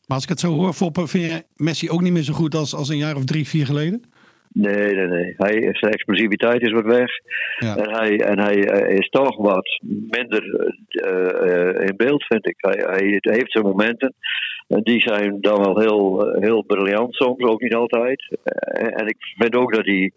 Maar 0.08 0.18
als 0.18 0.24
ik 0.24 0.30
het 0.30 0.40
zo 0.40 0.52
hoor, 0.52 0.74
Foppe, 0.74 1.08
vind 1.08 1.32
je 1.32 1.44
Messi 1.56 1.90
ook 1.90 2.02
niet 2.02 2.14
meer 2.14 2.24
zo 2.24 2.34
goed 2.34 2.56
als, 2.56 2.76
als 2.76 2.90
een 2.90 2.98
jaar 2.98 3.16
of 3.16 3.24
drie, 3.24 3.48
vier 3.48 3.66
geleden? 3.66 4.04
Nee, 4.54 4.96
nee, 4.96 5.08
nee. 5.08 5.34
Hij, 5.38 5.70
zijn 5.72 5.94
explosiviteit 5.94 6.62
is 6.62 6.72
wat 6.72 6.86
weg. 6.86 7.12
Ja. 7.60 7.76
En 7.76 7.90
hij, 7.90 8.20
en 8.20 8.40
hij 8.40 8.64
eh, 8.64 8.98
is 8.98 9.10
toch 9.10 9.38
wat 9.38 9.80
minder 10.10 10.74
eh, 10.88 11.30
eh, 11.30 11.88
in 11.88 11.94
beeld, 11.98 12.26
vind 12.26 12.48
ik. 12.48 12.56
Hij, 12.58 12.84
hij 12.86 13.20
heeft 13.22 13.52
zijn 13.52 13.64
momenten. 13.64 14.14
En 14.70 14.82
die 14.84 15.02
zijn 15.02 15.42
dan 15.42 15.58
wel 15.64 15.80
heel, 15.80 16.28
eh, 16.32 16.42
heel 16.42 16.64
briljant 16.64 17.16
soms, 17.16 17.44
ook 17.44 17.62
niet 17.62 17.74
altijd. 17.76 18.38
Eh, 18.44 19.00
en 19.02 19.08
ik 19.08 19.16
vind 19.38 19.56
ook 19.56 19.74
dat 19.74 19.86
hij... 19.86 20.12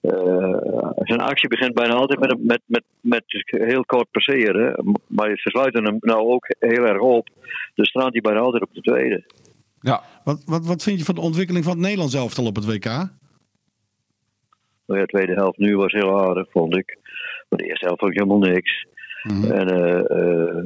eh, 0.00 0.56
zijn 0.94 1.20
actie 1.20 1.48
begint 1.48 1.74
bijna 1.74 1.94
altijd 1.94 2.20
met, 2.20 2.30
een- 2.32 2.46
met, 2.46 2.60
met, 2.66 2.82
met 3.00 3.22
heel 3.46 3.84
kort 3.84 4.10
passeren. 4.10 4.94
Maar 5.06 5.28
ze 5.28 5.50
sluiten 5.50 5.84
hem 5.84 5.96
nou 6.00 6.18
ook 6.20 6.46
heel 6.58 6.86
erg 6.86 7.00
op. 7.00 7.28
Dus 7.74 7.88
strandt 7.88 8.12
hij 8.12 8.20
bijna 8.20 8.40
altijd 8.40 8.62
op 8.62 8.74
de 8.74 8.80
tweede. 8.80 9.24
Ja. 9.80 10.02
Wat, 10.24 10.42
wat, 10.46 10.66
wat 10.66 10.82
vind 10.82 10.98
je 10.98 11.04
van 11.04 11.14
de 11.14 11.20
ontwikkeling 11.20 11.64
van 11.64 11.72
het 11.72 11.82
Nederlands 11.82 12.14
elftal 12.14 12.46
op 12.46 12.56
het 12.56 12.66
WK? 12.66 12.84
Nou 12.84 13.08
ja, 15.00 15.00
de 15.00 15.06
tweede 15.06 15.32
helft 15.32 15.58
nu 15.58 15.76
was 15.76 15.92
heel 15.92 16.20
aardig, 16.20 16.46
vond 16.50 16.76
ik. 16.76 16.98
Maar 17.48 17.58
de 17.58 17.66
eerste 17.66 17.84
helft 17.86 18.00
vond 18.00 18.12
ik 18.12 18.18
helemaal 18.18 18.48
niks. 18.50 18.86
En 19.50 19.68
eh, 19.68 20.10
eh, 20.10 20.64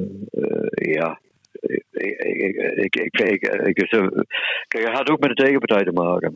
ja, 0.95 1.21
ik, 1.61 1.85
ik, 1.91 2.57
ik, 2.75 2.97
ik, 2.97 3.11
kijk, 4.69 4.85
het 4.85 4.97
had 4.97 5.11
ook 5.11 5.21
met 5.21 5.37
de 5.37 5.43
tegenpartij 5.43 5.85
te 5.85 5.93
maken. 5.93 6.35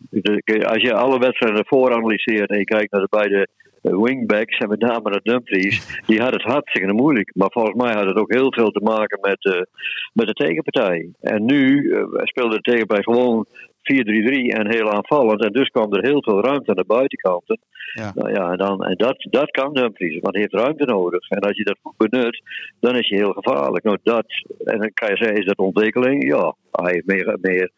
Als 0.67 0.83
je 0.83 0.95
alle 0.95 1.19
wedstrijden 1.19 1.61
ervoor 1.61 1.93
analyseert 1.93 2.51
en 2.51 2.59
je 2.59 2.65
kijkt 2.65 2.93
naar 2.93 3.01
de 3.01 3.09
beide 3.11 3.49
wingbacks 3.91 4.59
en 4.59 4.69
met 4.69 4.81
name 4.81 5.11
naar 5.11 5.21
Dumfries, 5.23 6.03
die 6.07 6.21
had 6.21 6.33
het 6.33 6.43
hartstikke 6.43 6.93
moeilijk. 6.93 7.31
Maar 7.35 7.51
volgens 7.51 7.75
mij 7.75 7.95
had 7.95 8.07
het 8.07 8.17
ook 8.17 8.33
heel 8.33 8.53
veel 8.53 8.71
te 8.71 8.81
maken 8.81 9.19
met, 9.21 9.45
eh, 9.45 9.63
met 10.13 10.27
de 10.27 10.33
tegenpartij. 10.33 11.09
En 11.21 11.45
nu 11.45 11.91
eh, 11.93 12.03
speelde 12.15 12.55
de 12.55 12.71
tegenpartij 12.71 13.15
gewoon 13.15 13.47
4-3-3 13.47 13.74
en 13.85 14.71
heel 14.71 14.91
aanvallend. 14.91 15.45
En 15.45 15.53
dus 15.53 15.69
kwam 15.69 15.93
er 15.93 16.05
heel 16.05 16.23
veel 16.23 16.41
ruimte 16.41 16.71
aan 16.71 16.77
de 16.77 16.85
buitenkanten. 16.87 17.59
Ja. 17.95 18.13
Nou 18.15 18.31
ja, 18.31 18.51
en, 18.51 18.59
dan, 18.59 18.85
en 18.85 18.97
dat, 18.97 19.27
dat 19.31 19.51
kan 19.51 19.75
Dumfries, 19.75 20.21
want 20.21 20.35
hij 20.35 20.41
heeft 20.41 20.65
ruimte 20.65 20.85
nodig. 20.85 21.29
En 21.29 21.41
als 21.41 21.57
je 21.57 21.65
dat 21.65 21.79
goed 21.83 22.11
benut, 22.11 22.43
dan 22.81 22.97
is 22.97 23.09
je 23.09 23.17
heel 23.17 23.33
gevaarlijk. 23.33 23.85
Nou, 23.85 23.99
dat, 24.03 24.27
en 24.65 24.79
dan 24.79 24.91
kan 24.95 25.09
je 25.09 25.17
zeggen, 25.17 25.39
is 25.39 25.47
dat 25.47 25.59
ontwikkeling? 25.59 26.29
Ja, 26.29 26.55
hij 26.71 26.93
heeft 26.93 27.07
meer, 27.07 27.39
meer 27.41 27.71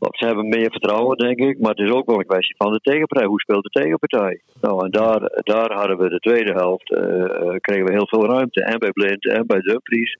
ze 0.00 0.26
hebben 0.26 0.48
meer 0.48 0.70
vertrouwen, 0.70 1.16
denk 1.16 1.38
ik. 1.38 1.58
Maar 1.58 1.70
het 1.70 1.86
is 1.86 1.90
ook 1.90 2.06
wel 2.06 2.18
een 2.18 2.26
kwestie 2.26 2.54
van 2.58 2.72
de 2.72 2.80
tegenpartij. 2.82 3.26
Hoe 3.26 3.40
speelt 3.40 3.62
de 3.62 3.80
tegenpartij? 3.80 4.40
Nou, 4.60 4.84
en 4.84 4.90
daar, 4.90 5.20
daar 5.42 5.72
hadden 5.72 5.98
we 5.98 6.08
de 6.08 6.18
tweede 6.18 6.52
helft, 6.52 6.92
eh, 6.92 7.24
eh, 7.24 7.56
kregen 7.60 7.84
we 7.84 7.92
heel 7.92 8.08
veel 8.08 8.26
ruimte. 8.26 8.64
En 8.64 8.78
bij 8.78 8.90
Blind 8.90 9.26
en 9.26 9.46
bij 9.46 9.60
Dumfries. 9.60 10.18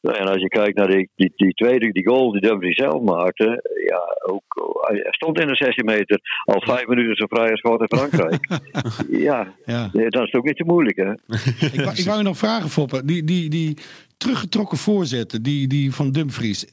En 0.00 0.26
als 0.28 0.40
je 0.40 0.48
kijkt 0.48 0.76
naar 0.76 0.88
die, 0.88 1.08
die, 1.16 1.32
die 1.36 1.52
tweede, 1.54 1.92
die 1.92 2.06
goal 2.08 2.32
die 2.32 2.40
Dumfries 2.40 2.76
zelf 2.76 3.02
maakte. 3.02 3.44
Ja, 3.88 4.32
ook, 4.32 4.42
hij 4.80 5.06
stond 5.10 5.40
in 5.40 5.46
de 5.46 5.54
16 5.56 5.84
meter. 5.84 6.20
Al 6.44 6.60
vijf 6.62 6.86
minuten 6.86 7.16
zo'n 7.16 7.28
vrije 7.28 7.56
schot 7.56 7.80
in 7.80 7.98
Frankrijk. 7.98 8.46
ja, 9.28 9.54
Ja. 9.64 9.88
dat 9.92 10.22
is 10.26 10.32
ook 10.34 10.44
niet 10.44 10.56
te 10.56 10.64
moeilijk, 10.64 10.96
hè? 10.96 11.10
Ik, 11.12 11.80
wou- 11.84 11.96
ik 11.96 12.04
wou 12.04 12.18
je 12.18 12.24
nog 12.24 12.36
vragen, 12.38 12.68
Foppe. 12.70 13.04
Die, 13.04 13.24
die, 13.24 13.50
die 13.50 13.76
teruggetrokken 14.16 14.78
voorzetten, 14.78 15.42
die, 15.42 15.68
die 15.68 15.94
van 15.94 16.10
Dumfries. 16.12 16.66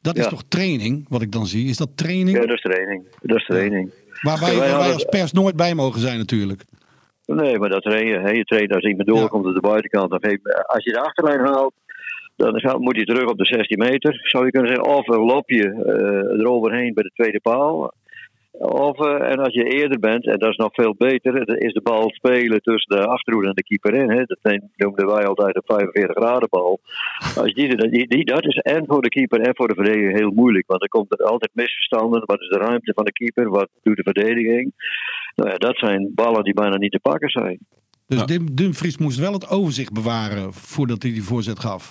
Dat 0.00 0.16
is 0.16 0.24
Ja. 0.24 0.30
toch 0.30 0.42
training, 0.48 1.06
wat 1.08 1.22
ik 1.22 1.32
dan 1.32 1.46
zie? 1.46 1.68
Is 1.68 1.76
dat 1.76 1.96
training? 1.96 2.36
Ja, 2.36 2.46
dat 2.46 2.56
is 2.56 2.60
training. 2.62 3.02
Dat 3.20 3.36
is 3.38 3.44
training. 3.46 3.92
waar 4.22 4.40
wij, 4.40 4.56
waar 4.56 4.92
als 4.92 5.04
pers 5.04 5.32
nooit 5.32 5.56
bij 5.56 5.74
mogen 5.74 6.00
zijn 6.00 6.18
natuurlijk. 6.18 6.64
Nee, 7.26 7.58
maar 7.58 7.68
dat 7.68 7.82
train 7.82 8.06
je. 8.06 8.44
Traint 8.44 8.74
als 8.74 8.84
iemand 8.84 9.08
doorkomt 9.08 9.46
op 9.46 9.54
de 9.54 9.60
buitenkant. 9.60 10.10
Als 10.66 10.84
je 10.84 10.92
de 10.92 11.00
achterlijn 11.00 11.40
haalt, 11.40 11.74
dan 12.38 12.60
gaat- 12.60 12.78
moet 12.78 12.96
hij 12.96 13.04
terug 13.04 13.24
op 13.30 13.38
de 13.38 13.46
16 13.46 13.78
meter. 13.78 14.20
Zou 14.22 14.44
je 14.44 14.50
kunnen 14.50 14.74
zeggen, 14.74 14.94
of 14.96 15.08
een 15.08 15.24
lopje 15.24 15.64
eh, 15.64 16.40
eroverheen 16.40 16.94
bij 16.94 17.02
de 17.02 17.10
tweede 17.14 17.40
paal. 17.40 17.92
Of, 18.60 18.98
eh, 19.00 19.30
en 19.30 19.38
als 19.38 19.54
je 19.54 19.64
eerder 19.64 19.98
bent, 19.98 20.26
en 20.26 20.38
dat 20.38 20.50
is 20.50 20.56
nog 20.56 20.70
veel 20.72 20.94
beter, 20.98 21.46
dan 21.46 21.56
is 21.56 21.72
de 21.72 21.80
bal 21.82 22.10
spelen 22.10 22.62
tussen 22.62 22.96
de 22.96 23.06
achterhoede 23.06 23.48
en 23.48 23.54
de 23.54 23.62
keeper 23.62 23.94
in. 23.94 24.10
Hè. 24.10 24.22
Dat 24.24 24.38
zijn- 24.42 24.70
noemden 24.76 25.06
wij 25.06 25.26
altijd 25.26 25.56
een 25.56 25.62
45 25.64 26.16
graden 26.16 26.48
bal. 26.50 26.80
Als 27.36 27.52
die, 27.54 27.76
die, 27.90 28.08
die, 28.08 28.24
dat 28.24 28.44
is 28.46 28.56
en 28.56 28.84
voor 28.86 29.02
de 29.02 29.08
keeper 29.08 29.40
en 29.40 29.56
voor 29.56 29.68
de 29.68 29.74
verdediger 29.74 30.14
heel 30.16 30.30
moeilijk. 30.30 30.66
Want 30.66 30.82
er 30.82 30.88
komt 30.88 31.12
er 31.20 31.26
altijd 31.26 31.50
misverstanden. 31.54 32.22
Wat 32.24 32.40
is 32.40 32.48
de 32.48 32.58
ruimte 32.58 32.92
van 32.94 33.04
de 33.04 33.12
keeper? 33.12 33.48
Wat 33.50 33.68
doet 33.82 33.96
de 33.96 34.02
verdediging? 34.12 34.72
Nou 35.36 35.50
ja, 35.50 35.56
dat 35.56 35.76
zijn 35.78 36.12
ballen 36.14 36.44
die 36.44 36.54
bijna 36.54 36.76
niet 36.76 36.92
te 36.92 37.00
pakken 37.00 37.28
zijn. 37.30 37.58
Dus 38.06 38.18
Ja. 38.18 38.24
Dim- 38.24 38.54
Dumfries 38.54 38.98
moest 38.98 39.18
wel 39.18 39.32
het 39.32 39.48
overzicht 39.48 39.92
bewaren 39.92 40.52
voordat 40.52 41.02
hij 41.02 41.12
die 41.12 41.22
voorzet 41.22 41.58
gaf. 41.58 41.90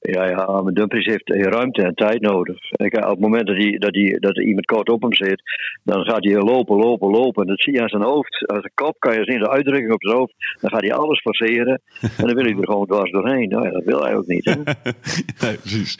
Ja, 0.00 0.28
ja, 0.28 0.60
maar 0.62 0.72
Dumfries 0.72 1.06
heeft 1.06 1.28
ruimte 1.30 1.82
en 1.82 1.94
tijd 1.94 2.20
nodig. 2.20 2.70
En 2.70 2.88
kijk, 2.90 3.04
op 3.04 3.10
het 3.10 3.20
moment 3.20 3.46
dat, 3.46 3.56
hij, 3.56 3.78
dat, 3.78 3.94
hij, 3.94 4.16
dat 4.20 4.36
er 4.36 4.42
iemand 4.42 4.66
kort 4.66 4.88
op 4.88 5.02
hem 5.02 5.14
zit, 5.14 5.42
dan 5.82 6.04
gaat 6.04 6.24
hij 6.24 6.34
lopen, 6.34 6.76
lopen, 6.76 7.10
lopen. 7.10 7.42
En 7.42 7.48
dat 7.48 7.60
zie 7.60 7.72
je 7.72 7.82
aan 7.82 7.88
zijn 7.88 8.02
hoofd. 8.02 8.46
Aan 8.48 8.60
zijn 8.60 8.72
kop 8.74 8.96
kan 8.98 9.14
je 9.14 9.24
zien, 9.24 9.38
de 9.38 9.50
uitdrukking 9.50 9.92
op 9.92 10.02
zijn 10.02 10.16
hoofd. 10.16 10.34
Dan 10.60 10.70
gaat 10.70 10.80
hij 10.80 10.92
alles 10.94 11.20
forceren. 11.20 11.80
En 12.00 12.10
dan 12.26 12.34
wil 12.34 12.44
hij 12.44 12.54
er 12.56 12.64
gewoon 12.64 12.86
dwars 12.86 13.10
doorheen. 13.10 13.48
Nou 13.48 13.64
ja, 13.64 13.70
dat 13.70 13.84
wil 13.84 14.02
hij 14.02 14.14
ook 14.16 14.26
niet. 14.26 14.44
Hè? 14.44 14.54
Nee, 15.46 15.56
precies. 15.56 15.98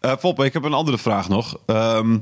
Eh 0.00 0.16
Foppe, 0.16 0.44
ik 0.44 0.52
heb 0.52 0.64
een 0.64 0.72
andere 0.72 0.98
vraag 0.98 1.28
nog. 1.28 1.60
Ehm, 1.66 2.18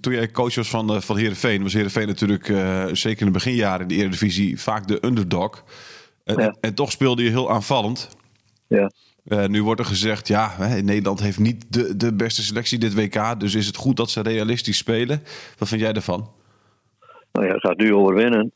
toen 0.00 0.12
jij 0.12 0.30
coach 0.30 0.54
was 0.54 0.70
van, 0.70 0.90
eh, 0.94 1.00
van 1.00 1.16
Heerenveen, 1.16 1.62
was 1.62 1.72
Heerenveen 1.72 2.06
natuurlijk 2.06 2.48
eh, 2.48 2.84
zeker 2.92 3.20
in 3.20 3.26
de 3.26 3.32
beginjaren 3.32 3.80
in 3.80 3.88
de 3.88 3.94
Eredivisie 3.94 4.60
vaak 4.60 4.86
de 4.86 4.98
underdog. 5.06 5.64
En, 6.24 6.40
Ja. 6.40 6.56
en 6.60 6.74
toch 6.74 6.90
speelde 6.90 7.22
je 7.22 7.30
heel 7.30 7.50
aanvallend. 7.50 8.20
Ja. 8.72 8.90
Eh, 9.24 9.46
nu 9.46 9.62
wordt 9.62 9.80
er 9.80 9.86
gezegd, 9.86 10.28
ja, 10.28 10.50
hè, 10.58 10.80
Nederland 10.80 11.20
heeft 11.20 11.38
niet 11.38 11.72
de, 11.72 11.96
de 11.96 12.14
beste 12.14 12.42
selectie 12.42 12.78
dit 12.78 12.94
WK. 12.94 13.40
Dus 13.40 13.54
is 13.54 13.66
het 13.66 13.76
goed 13.76 13.96
dat 13.96 14.10
ze 14.10 14.22
realistisch 14.22 14.76
spelen. 14.76 15.22
Wat 15.58 15.68
vind 15.68 15.80
jij 15.80 15.92
daarvan? 15.92 16.30
Nou 17.32 17.46
ja, 17.46 17.52
het 17.52 17.60
gaat 17.60 17.78
nu 17.78 17.94
overwinnen. 17.94 18.52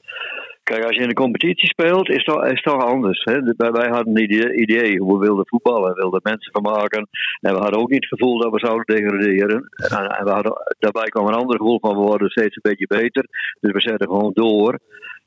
Kijk, 0.62 0.84
als 0.84 0.96
je 0.96 1.02
in 1.02 1.08
de 1.08 1.14
competitie 1.14 1.68
speelt, 1.68 2.08
is 2.08 2.16
het 2.16 2.24
toch, 2.24 2.44
is 2.46 2.62
toch 2.62 2.84
anders. 2.84 3.24
Hè? 3.24 3.40
Wij, 3.56 3.88
hadden 3.88 4.16
een 4.16 4.22
idee, 4.22 4.54
idee 4.54 4.98
hoe 4.98 5.18
we 5.18 5.26
wilden 5.26 5.46
voetballen. 5.46 5.94
We 5.94 6.00
wilden 6.00 6.20
mensen 6.22 6.52
vermaken. 6.52 7.08
En 7.40 7.54
we 7.54 7.60
hadden 7.60 7.80
ook 7.80 7.90
niet 7.90 8.06
het 8.08 8.18
gevoel 8.18 8.38
dat 8.38 8.52
we 8.52 8.58
zouden 8.58 8.96
degraderen. 8.96 9.70
En, 9.76 10.06
en 10.18 10.24
we 10.24 10.30
hadden, 10.30 10.52
daarbij 10.78 11.08
kwam 11.08 11.26
een 11.26 11.34
ander 11.34 11.56
gevoel 11.56 11.78
van 11.80 11.96
we 11.96 12.02
worden 12.02 12.30
steeds 12.30 12.56
een 12.56 12.70
beetje 12.70 12.86
beter. 12.86 13.26
Dus 13.60 13.72
we 13.72 13.80
zetten 13.80 14.08
gewoon 14.08 14.30
door. 14.34 14.78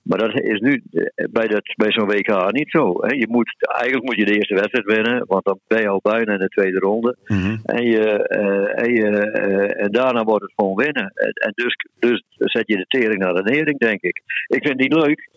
Maar 0.09 0.17
dat 0.17 0.39
is 0.39 0.59
nu 0.59 0.83
eh, 0.91 1.25
bij, 1.31 1.47
dat, 1.47 1.73
bij 1.75 1.91
zo'n 1.91 2.07
WK 2.07 2.51
niet 2.51 2.69
zo. 2.69 2.93
Hè? 2.99 3.15
Je 3.15 3.27
moet, 3.29 3.55
eigenlijk 3.59 4.05
moet 4.05 4.15
je 4.15 4.25
de 4.25 4.35
eerste 4.35 4.53
wedstrijd 4.53 4.85
winnen, 4.85 5.23
want 5.27 5.45
dan 5.45 5.59
ben 5.67 5.81
je 5.81 5.87
al 5.87 5.99
bijna 6.03 6.33
in 6.33 6.39
de 6.39 6.47
tweede 6.47 6.79
ronde. 6.79 7.17
En, 7.63 7.83
je, 7.83 8.27
eh, 8.27 8.83
en, 8.83 8.93
je, 8.93 9.31
eh, 9.31 9.83
en 9.83 9.91
daarna 9.91 10.23
wordt 10.23 10.43
het 10.43 10.53
gewoon 10.55 10.75
winnen. 10.75 11.11
En, 11.13 11.31
en 11.31 11.51
dus, 11.55 11.75
dus 11.99 12.23
zet 12.37 12.67
je 12.67 12.75
de 12.75 12.85
tering 12.87 13.19
naar 13.19 13.33
de 13.33 13.43
nering, 13.43 13.79
denk 13.79 14.01
ik. 14.01 14.21
Ik 14.47 14.65
vind 14.65 14.79
niet 14.79 14.93
leuk, 14.93 15.29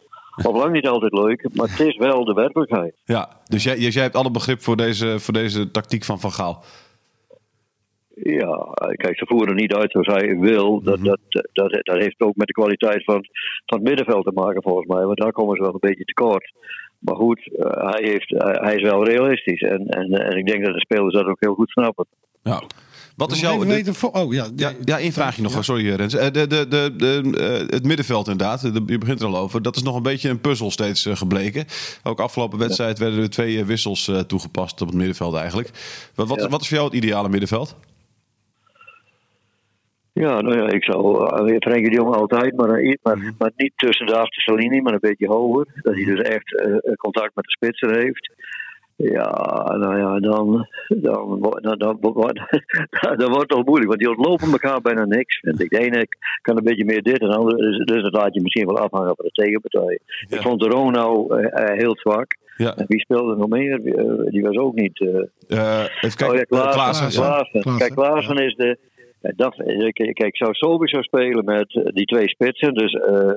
of 0.43 0.57
lang 0.57 0.73
niet 0.73 0.87
altijd 0.87 1.13
leuk, 1.13 1.49
maar 1.55 1.69
het 1.69 1.81
is 1.81 1.97
wel 1.97 2.25
de 2.25 2.35
werkelijkheid. 2.35 2.95
Ja, 3.05 3.29
dus 3.45 3.63
jij, 3.63 3.79
jij 3.79 4.03
hebt 4.03 4.17
alle 4.17 4.31
begrip 4.31 4.61
voor 4.61 4.77
deze, 4.77 5.19
voor 5.19 5.35
deze 5.35 5.71
tactiek 5.71 6.05
van 6.05 6.21
Van 6.21 6.33
Gaal. 6.33 6.65
Ja, 8.25 8.69
kijk, 8.97 9.19
ze 9.19 9.27
voeren 9.27 9.57
niet 9.57 9.75
uit 9.75 9.91
zoals 9.91 10.07
hij 10.07 10.39
wil. 10.39 10.83
Dat, 10.83 11.05
dat, 11.05 11.19
dat, 11.53 11.71
dat 11.83 11.97
heeft 11.99 12.21
ook 12.21 12.37
met 12.37 12.47
de 12.47 12.53
kwaliteit 12.53 13.05
van, 13.05 13.25
van 13.67 13.79
het 13.79 13.89
middenveld 13.89 14.25
te 14.25 14.33
maken, 14.35 14.63
volgens 14.63 14.87
mij. 14.87 15.05
Want 15.05 15.19
daar 15.19 15.33
komen 15.33 15.57
ze 15.57 15.63
wel 15.63 15.73
een 15.73 15.79
beetje 15.89 16.05
tekort. 16.05 16.53
Maar 16.99 17.17
goed, 17.17 17.57
eh, 17.57 17.91
hij, 17.91 18.09
heeft, 18.11 18.31
hij 18.31 18.59
hij 18.61 18.75
is 18.77 18.83
wel 18.83 19.05
realistisch. 19.05 19.61
En, 19.61 19.87
en, 19.87 20.13
en 20.13 20.37
ik 20.37 20.47
denk 20.47 20.65
dat 20.65 20.75
de 20.75 20.81
spelers 20.81 21.15
dat 21.15 21.27
ook 21.27 21.41
heel 21.41 21.55
goed 21.55 21.71
snappen. 21.71 22.07
Ja. 22.43 22.63
Wat 23.17 23.33
is 23.33 23.41
jouw... 23.41 23.59
weten 23.65 23.95
oh 24.13 24.33
ja, 24.33 24.47
Ja, 24.57 24.73
ja, 24.85 24.99
één 24.99 25.13
vraagje 25.13 25.43
nog. 25.43 25.65
Sorry, 25.65 25.95
Rens. 25.95 26.15
Eh, 26.15 26.31
De, 26.33 26.47
de, 26.47 26.69
de, 26.69 26.95
de, 26.97 27.37
eh, 27.39 27.75
het 27.75 27.85
middenveld 27.85 28.29
inderdaad, 28.29 28.61
de- 28.75 28.83
je 28.87 28.99
begint 28.99 29.21
er 29.21 29.27
al 29.27 29.37
over. 29.37 29.63
Dat 29.63 29.77
is 29.77 29.83
nog 29.83 29.97
een 29.97 30.03
beetje 30.03 30.29
een 30.29 30.41
puzzel 30.41 30.71
steeds 30.71 31.07
eh, 31.07 31.17
gebleken. 31.17 31.65
Ook 32.03 32.21
afgelopen 32.21 32.59
wedstrijd 32.59 32.99
werden 32.99 33.21
er 33.21 33.31
twee 33.31 33.59
eh, 33.59 33.65
wissels 33.65 34.09
eh, 34.09 34.19
toegepast 34.19 34.81
op 34.81 34.87
het 34.87 34.97
middenveld 34.97 35.35
eigenlijk. 35.35 35.71
Wat, 36.15 36.29
wat, 36.29 36.41
Ja. 36.41 36.49
wat 36.49 36.61
is 36.61 36.69
voor 36.69 36.77
jou 36.77 36.89
het 36.89 36.99
ideale 37.05 37.29
middenveld? 37.29 37.77
Ja, 40.13 40.41
nou 40.41 40.57
ja, 40.59 40.69
ik 40.69 40.85
zou 40.85 41.25
uh, 41.51 41.57
Frenkie 41.59 41.91
de 41.91 41.97
Jong 41.97 42.15
altijd, 42.15 42.57
maar, 42.57 42.71
eh, 42.71 42.95
maar, 43.03 43.33
maar 43.39 43.51
niet 43.57 43.73
tussen 43.77 44.07
de 44.07 44.17
achterste 44.17 44.55
linie, 44.55 44.83
maar 44.83 44.93
een 44.93 44.99
beetje 45.01 45.27
hoger. 45.27 45.67
Dat 45.83 45.95
hij 45.95 46.05
dus 46.05 46.21
echt 46.21 46.57
eh, 46.61 46.93
contact 46.97 47.35
met 47.35 47.45
de 47.45 47.51
spitsen 47.51 47.95
heeft. 48.01 48.31
Ja, 48.97 49.31
nou 49.79 49.99
ja, 49.99 50.19
dan, 50.21 50.67
dan, 50.89 51.41
dan, 51.61 51.79
dan, 51.79 51.97
wordt- 52.01 52.41
dan 53.21 53.29
wordt 53.31 53.41
het 53.51 53.53
al 53.53 53.63
moeilijk, 53.65 53.89
want 53.89 53.99
die 53.99 54.09
ontlopen 54.17 54.51
elkaar 54.53 54.81
bijna 54.81 55.05
niks, 55.05 55.39
vind 55.39 55.61
ik. 55.61 55.71
De 55.71 55.79
ene 55.79 56.07
kan 56.43 56.57
een 56.57 56.65
beetje 56.65 56.85
meer 56.85 57.03
dit 57.03 57.19
en 57.21 57.29
de 57.29 57.37
andere, 57.37 57.57
dus, 57.57 57.79
dus 57.85 58.03
dat 58.03 58.13
laat 58.13 58.35
je 58.35 58.41
misschien 58.43 58.67
wel 58.67 58.79
afhangen 58.79 59.15
van 59.17 59.25
de 59.25 59.43
tegenpartij. 59.43 59.99
Ja. 60.29 60.37
Ik 60.37 60.43
vond 60.43 60.61
de 60.61 60.69
Ronau 60.69 61.37
eh, 61.41 61.63
eh, 61.71 61.79
heel 61.79 61.97
zwak. 61.97 62.37
Ja. 62.57 62.75
En 62.77 62.85
wie 62.89 63.01
speelde 63.01 63.37
nog 63.37 63.49
meer? 63.49 63.81
Die 64.31 64.43
was 64.43 64.57
ook 64.57 64.75
niet... 64.75 65.01
eh, 65.01 65.59
Eh, 65.59 65.85
even 66.01 66.17
kijken. 66.17 66.27
oh 66.29 66.35
ja, 66.37 66.45
Klaassen. 66.45 66.73
Klaassen, 66.73 67.23
ja. 67.23 67.29
Klaassen. 67.29 67.61
Klaassen, 67.61 67.79
Kijk, 67.79 67.95
Klaassen 67.95 68.37
is 68.37 68.55
de... 68.55 68.79
ja, 69.23 69.33
Dat, 69.37 69.55
eh, 69.59 69.89
kijk, 70.13 70.37
zou 70.37 70.55
sowieso 70.55 71.03
spelen 71.03 71.45
met 71.45 71.75
eh, 71.75 71.85
die 71.85 72.05
twee 72.05 72.29
spitsen. 72.29 72.75
Dus 72.75 72.93
eh, 72.93 73.31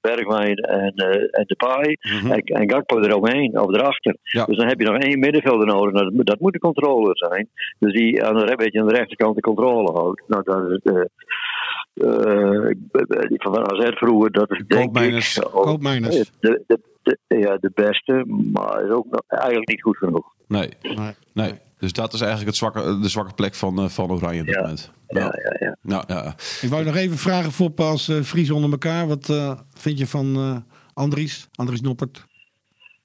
Bergwijn 0.00 0.56
en, 0.56 0.92
eh 0.94 1.20
en 1.30 1.44
Depay. 1.46 1.96
Mhm. 2.00 2.32
en, 2.32 2.40
en 2.40 2.70
Gakpo 2.70 3.00
eromheen, 3.00 3.60
of 3.60 3.68
erachter. 3.74 4.16
Ja. 4.22 4.44
Dus 4.44 4.56
dan 4.56 4.66
heb 4.66 4.80
je 4.80 4.86
nog 4.90 4.98
één 5.02 5.18
middenvelder 5.18 5.66
nodig. 5.66 5.92
Nou, 5.92 6.04
dat, 6.04 6.14
moet- 6.14 6.26
dat 6.26 6.40
moet 6.40 6.52
de 6.52 6.58
controller 6.58 7.16
zijn. 7.18 7.48
Dus 7.78 7.92
die 7.92 8.24
aan 8.24 8.34
de, 8.38 8.50
een 8.50 8.56
beetje 8.56 8.80
aan 8.80 8.88
de 8.88 8.94
rechterkant 8.94 9.34
de 9.34 9.40
controle 9.40 9.92
houdt. 9.92 10.22
Nou, 10.26 10.42
dat 10.44 10.70
is 10.70 10.80
de... 10.82 11.08
eh, 11.94 13.28
die 13.28 13.42
van 13.42 13.72
AZ 13.72 13.88
vroeger, 13.94 14.32
dat 14.32 14.50
is 14.50 14.58
denk 14.66 14.70
ik... 14.70 14.78
ook 15.52 15.62
Koopmeiners. 15.64 16.30
De, 16.40 16.62
de, 16.66 16.78
de- 17.02 17.38
ja, 17.38 17.56
de 17.56 17.70
beste, 17.74 18.24
maar 18.52 18.84
is 18.84 18.90
ook 18.90 19.06
nog 19.10 19.22
eigenlijk 19.26 19.68
niet 19.68 19.82
goed 19.82 19.96
genoeg. 19.96 20.32
Nee, 20.48 20.68
Nee. 20.82 21.12
nee. 21.32 21.52
Dus 21.84 21.92
dat 21.92 22.12
is 22.12 22.20
eigenlijk 22.20 22.50
het 22.50 22.58
zwakke, 22.58 22.98
de 23.00 23.08
zwakke 23.08 23.34
plek 23.34 23.54
van, 23.54 23.78
eh, 23.78 23.88
van 23.88 24.10
Oranje 24.10 24.40
op 24.40 24.46
dit 24.46 24.54
Ja. 24.54 24.60
moment. 24.60 24.92
Ja, 25.08 25.18
Nou, 25.20 25.32
ja, 25.42 25.56
ja. 25.66 25.76
nou, 25.82 26.04
ja. 26.06 26.34
Ik 26.60 26.68
wou 26.68 26.84
nog 26.84 26.96
even 26.96 27.16
vragen 27.18 27.52
voor 27.52 27.70
pas 27.70 28.08
eh 28.08 28.20
Fries 28.20 28.50
onder 28.50 28.70
elkaar. 28.70 29.06
Wat 29.06 29.28
eh, 29.28 29.58
vind 29.74 29.98
je 29.98 30.06
van 30.06 30.34
eh, 30.36 30.56
Andries? 30.94 31.48
Andries 31.54 31.80
Noppert? 31.80 32.24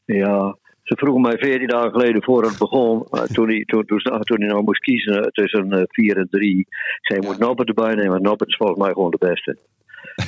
Ja, 0.05 0.57
ze 0.83 0.95
vroegen 0.97 1.21
mij 1.21 1.37
14 1.37 1.67
dagen 1.67 1.91
geleden 1.91 2.23
voor 2.23 2.43
het 2.43 2.57
begon, 2.57 3.07
toen, 3.35 3.47
hij, 3.47 3.63
toen, 3.65 3.85
toen, 3.85 3.99
toen 4.19 4.39
hij 4.39 4.47
nou 4.47 4.63
moest 4.63 4.79
kiezen 4.81 5.31
tussen 5.31 5.71
eh, 5.71 5.83
4 5.87 6.17
en 6.17 6.27
3. 6.29 6.67
Zij 7.01 7.19
moet 7.21 7.37
Noppert 7.37 7.67
erbij 7.67 7.95
nemen, 7.95 8.11
want 8.11 8.21
Noppert 8.23 8.49
is 8.49 8.55
volgens 8.57 8.79
mij 8.79 8.91
gewoon 8.93 9.11
de 9.11 9.17
beste. 9.19 9.57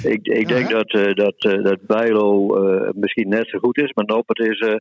Ik, 0.04 0.28
ik 0.28 0.48
denk 0.48 0.68
hè? 0.68 0.74
dat, 0.74 0.92
eh, 0.92 1.14
dat, 1.14 1.36
eh, 1.38 1.64
dat 1.64 1.82
Bijlo 1.82 2.56
eh, 2.56 2.90
misschien 2.94 3.30
net 3.30 3.48
zo 3.48 3.60
goed 3.60 3.78
is, 3.78 3.94
maar 3.94 4.06
Noppert 4.06 4.40
is 4.40 4.60
eh, 4.60 4.76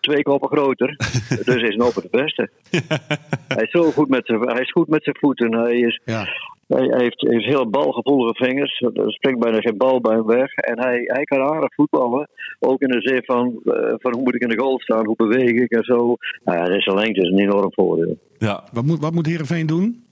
twee 0.00 0.22
koppen 0.22 0.48
groter. 0.48 0.96
dus 1.44 1.62
is 1.62 1.76
Noppert 1.76 2.10
de 2.12 2.18
beste. 2.18 2.50
hij, 3.54 3.62
is 3.62 3.70
zo 3.70 3.90
goed 3.90 4.08
met 4.08 4.26
zijn, 4.26 4.40
hij 4.40 4.60
is 4.60 4.70
goed 4.72 4.88
met 4.88 5.02
zijn 5.02 5.16
voeten. 5.18 5.52
Hij 5.54 5.78
is, 5.78 6.00
Ja. 6.04 6.26
hij 6.66 6.94
heeft, 7.02 7.20
heeft 7.20 7.44
heel 7.44 7.70
balgevoelige 7.70 8.44
vingers. 8.44 8.80
Er 8.80 9.12
springt 9.12 9.40
bijna 9.40 9.60
geen 9.60 9.76
bal 9.76 10.00
bij 10.00 10.14
hem 10.14 10.26
weg. 10.26 10.54
En 10.54 10.78
hij, 10.80 11.00
hij 11.04 11.24
kan 11.24 11.40
aardig 11.40 11.74
voetballen. 11.74 12.28
Ook 12.60 12.80
in 12.80 12.88
de 12.88 13.00
zin 13.00 13.22
van, 13.24 13.60
eh, 13.64 13.94
van 13.98 14.12
hoe 14.14 14.22
moet 14.22 14.34
ik 14.34 14.42
in 14.42 14.48
de 14.48 14.58
goal 14.58 14.80
staan, 14.80 15.06
hoe 15.06 15.16
beweeg 15.16 15.50
ik 15.50 15.70
en 15.70 15.84
zo. 15.84 16.16
Nou 16.44 16.58
ja, 16.58 16.64
dat 16.64 16.76
is 16.76 16.84
zijn 16.84 16.96
lengte 16.96 17.20
is 17.20 17.28
een 17.28 17.38
enorm 17.38 17.72
voordeel. 17.72 18.18
ja. 18.38 18.64
Wat 18.72 18.84
moet, 18.84 19.00
wat 19.00 19.12
moet 19.12 19.26
Heerenveen 19.26 19.66
doen? 19.66 20.04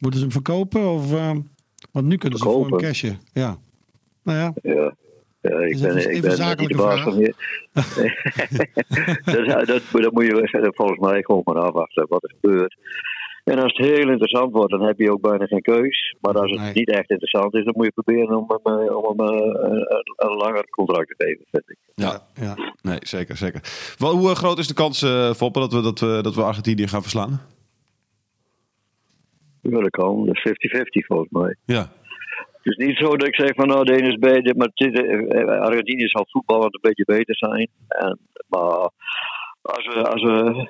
Moeten 0.00 0.20
ze 0.20 0.26
hem 0.26 0.34
verkopen? 0.34 0.88
Of, 0.90 1.12
eh, 1.12 1.30
want 1.92 2.06
nu 2.06 2.16
kunnen 2.16 2.38
ze 2.38 2.44
voor 2.44 2.66
een 2.72 2.78
cashje. 2.78 3.16
Ja. 3.32 3.56
Nou 4.26 4.38
ja, 4.38 4.52
Ja. 4.74 4.94
Ja, 5.40 5.58
ik 5.58 5.70
Is 5.74 5.80
ben, 5.80 5.96
even- 5.96 6.14
ik 6.14 6.22
ben 6.22 6.56
niet 6.58 6.68
de 6.68 6.76
baas 6.76 7.00
van 7.00 7.12
hier. 7.12 7.34
dat, 9.24 9.66
dat, 9.66 9.82
dat 9.92 10.12
moet 10.12 10.24
je 10.26 10.70
volgens 10.74 10.98
mij 10.98 11.22
gewoon 11.22 11.42
maar 11.44 11.56
afwachten 11.58 12.06
wat 12.08 12.22
er 12.22 12.34
gebeurt. 12.40 12.76
En 13.44 13.58
als 13.58 13.72
het 13.76 13.86
heel 13.86 14.08
interessant 14.08 14.52
wordt, 14.52 14.70
dan 14.70 14.82
heb 14.82 14.98
je 14.98 15.12
ook 15.12 15.20
bijna 15.20 15.46
geen 15.46 15.62
keus. 15.62 16.16
Maar 16.20 16.34
als 16.34 16.50
het 16.50 16.60
Nee. 16.60 16.72
niet 16.72 16.90
echt 16.90 17.10
interessant 17.10 17.54
is, 17.54 17.64
dan 17.64 17.72
moet 17.76 17.84
je 17.84 17.92
proberen 18.02 18.36
om 18.36 18.58
hem, 18.62 18.78
eh, 18.80 18.96
om 18.96 19.18
hem 19.18 19.28
eh, 19.28 19.70
een, 19.70 19.86
een 20.16 20.36
langer 20.36 20.64
contract 20.70 21.08
te 21.08 21.24
geven, 21.24 21.44
vind 21.50 21.70
ik. 21.70 21.76
ja. 21.94 22.26
ja. 22.40 22.74
Nee, 22.82 22.98
zeker, 23.00 23.36
zeker. 23.36 23.60
Wel, 23.98 24.16
hoe 24.16 24.30
eh, 24.30 24.36
groot 24.36 24.58
is 24.58 24.68
de 24.68 24.74
kans, 24.74 25.02
eh 25.02 25.32
Foppe, 25.32 25.60
dat 25.60 25.72
we, 25.72 25.80
dat, 25.82 26.00
we, 26.00 26.18
dat 26.22 26.34
we 26.34 26.42
Argentinië 26.42 26.88
gaan 26.88 27.02
verslaan? 27.02 27.40
Ja, 29.60 29.80
dat 29.80 29.90
kan. 29.90 30.26
Dat 30.26 30.34
is 30.34 30.52
50-50 30.80 31.06
volgens 31.06 31.30
mij. 31.30 31.56
Ja. 31.64 31.88
Het 32.66 32.78
is 32.78 32.86
niet 32.86 32.96
zo 32.96 33.16
dat 33.16 33.28
ik 33.28 33.34
zeg 33.34 33.54
van 33.54 33.66
nou, 33.66 33.84
de 33.84 33.96
ene 33.96 34.08
is 34.08 34.18
beter, 34.18 34.56
maar 34.56 34.70
is, 34.74 34.92
eh, 34.92 35.60
Argentinië 35.60 36.08
zal 36.08 36.26
voetballend 36.28 36.74
een 36.74 36.80
beetje 36.80 37.04
beter 37.04 37.36
zijn. 37.36 37.68
En, 37.88 38.18
maar 38.48 38.90
als 39.62 39.86
we, 39.86 40.08
als 40.08 40.22
we, 40.22 40.68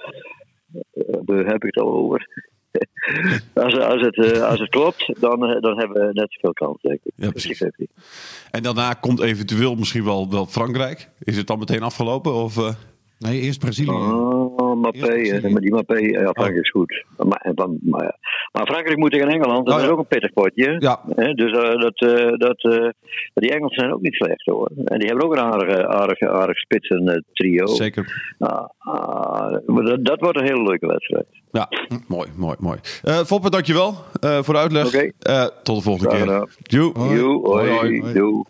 eh, 0.92 1.20
daar 1.24 1.44
heb 1.44 1.64
ik 1.64 1.74
het 1.74 1.84
al 1.84 1.92
over. 1.92 2.44
als, 3.64 3.78
als, 3.78 4.00
het, 4.00 4.16
eh, 4.16 4.42
als 4.42 4.60
het 4.60 4.68
klopt, 4.68 5.20
dan, 5.20 5.46
eh, 5.46 5.60
dan 5.60 5.78
hebben 5.78 6.06
we 6.06 6.12
net 6.12 6.32
zoveel 6.32 6.52
kans, 6.52 6.80
denk 6.80 7.00
ik. 7.02 7.12
Ja, 7.16 7.30
precies. 7.30 7.58
50-50. 7.58 8.50
En 8.50 8.62
daarna 8.62 8.92
komt 8.92 9.20
eventueel 9.20 9.74
misschien 9.74 10.04
wel, 10.04 10.30
wel 10.30 10.46
Frankrijk. 10.46 11.10
Is 11.18 11.36
het 11.36 11.46
dan 11.46 11.58
meteen 11.58 11.82
afgelopen? 11.82 12.34
Of, 12.34 12.56
eh? 12.56 12.74
Nee, 13.18 13.40
eerst 13.40 13.58
Brazilië. 13.60 13.90
Oh, 13.90 14.86
eh, 14.86 15.00
Brazilië. 15.00 15.48
maar 15.52 15.60
die 15.60 16.10
ja, 16.12 16.30
Frankrijk 16.32 16.54
is 16.64 16.70
goed. 16.70 17.04
Maar, 17.16 17.52
maar, 17.54 17.68
maar, 17.80 18.02
ja. 18.04 18.16
maar 18.52 18.66
Frankrijk 18.66 18.98
moet 18.98 19.10
tegen 19.12 19.28
Engeland, 19.28 19.66
dat 19.66 19.74
Oh, 19.74 19.80
ja. 19.80 19.86
is 19.86 19.92
ook 19.92 19.98
een 19.98 20.06
pittig 20.06 20.32
potje. 20.32 20.76
Ja. 20.78 21.00
Dus 21.34 21.52
eh, 21.52 21.80
dat, 21.80 22.00
eh, 22.00 22.38
dat, 22.38 22.62
eh, 22.62 22.88
die 23.34 23.50
Engelsen 23.54 23.78
zijn 23.78 23.92
ook 23.92 24.00
niet 24.00 24.14
slecht 24.14 24.44
hoor. 24.44 24.70
En 24.84 24.98
die 24.98 25.08
hebben 25.08 25.24
ook 25.26 25.32
een 25.32 25.42
aardige, 25.42 25.88
aardige, 25.88 26.30
aardig 26.30 26.58
spitsen 26.58 27.08
eh, 27.08 27.20
trio. 27.32 27.66
Zeker. 27.66 28.34
Maar 28.38 29.84
dat, 29.84 30.04
dat 30.04 30.20
wordt 30.20 30.38
een 30.38 30.46
hele 30.46 30.62
leuke 30.62 30.86
wedstrijd. 30.86 31.26
Ja, 31.52 31.68
mooi, 32.08 32.28
mooi, 32.36 32.56
mooi. 32.58 32.78
Eh 33.02 33.18
Foppe, 33.18 33.50
dankjewel 33.50 33.94
eh, 34.20 34.42
voor 34.42 34.54
de 34.54 34.60
uitleg. 34.60 34.86
Oké. 34.86 35.10
Eh, 35.18 35.46
tot 35.62 35.76
de 35.76 35.82
volgende 35.82 36.10
Graag 36.16 36.24
keer. 36.24 36.78
Joe. 36.78 36.92
Hoi. 36.98 37.18
Joe, 37.18 37.48
hoi, 37.48 37.70
Hoi, 37.70 38.00
hoi. 38.00 38.44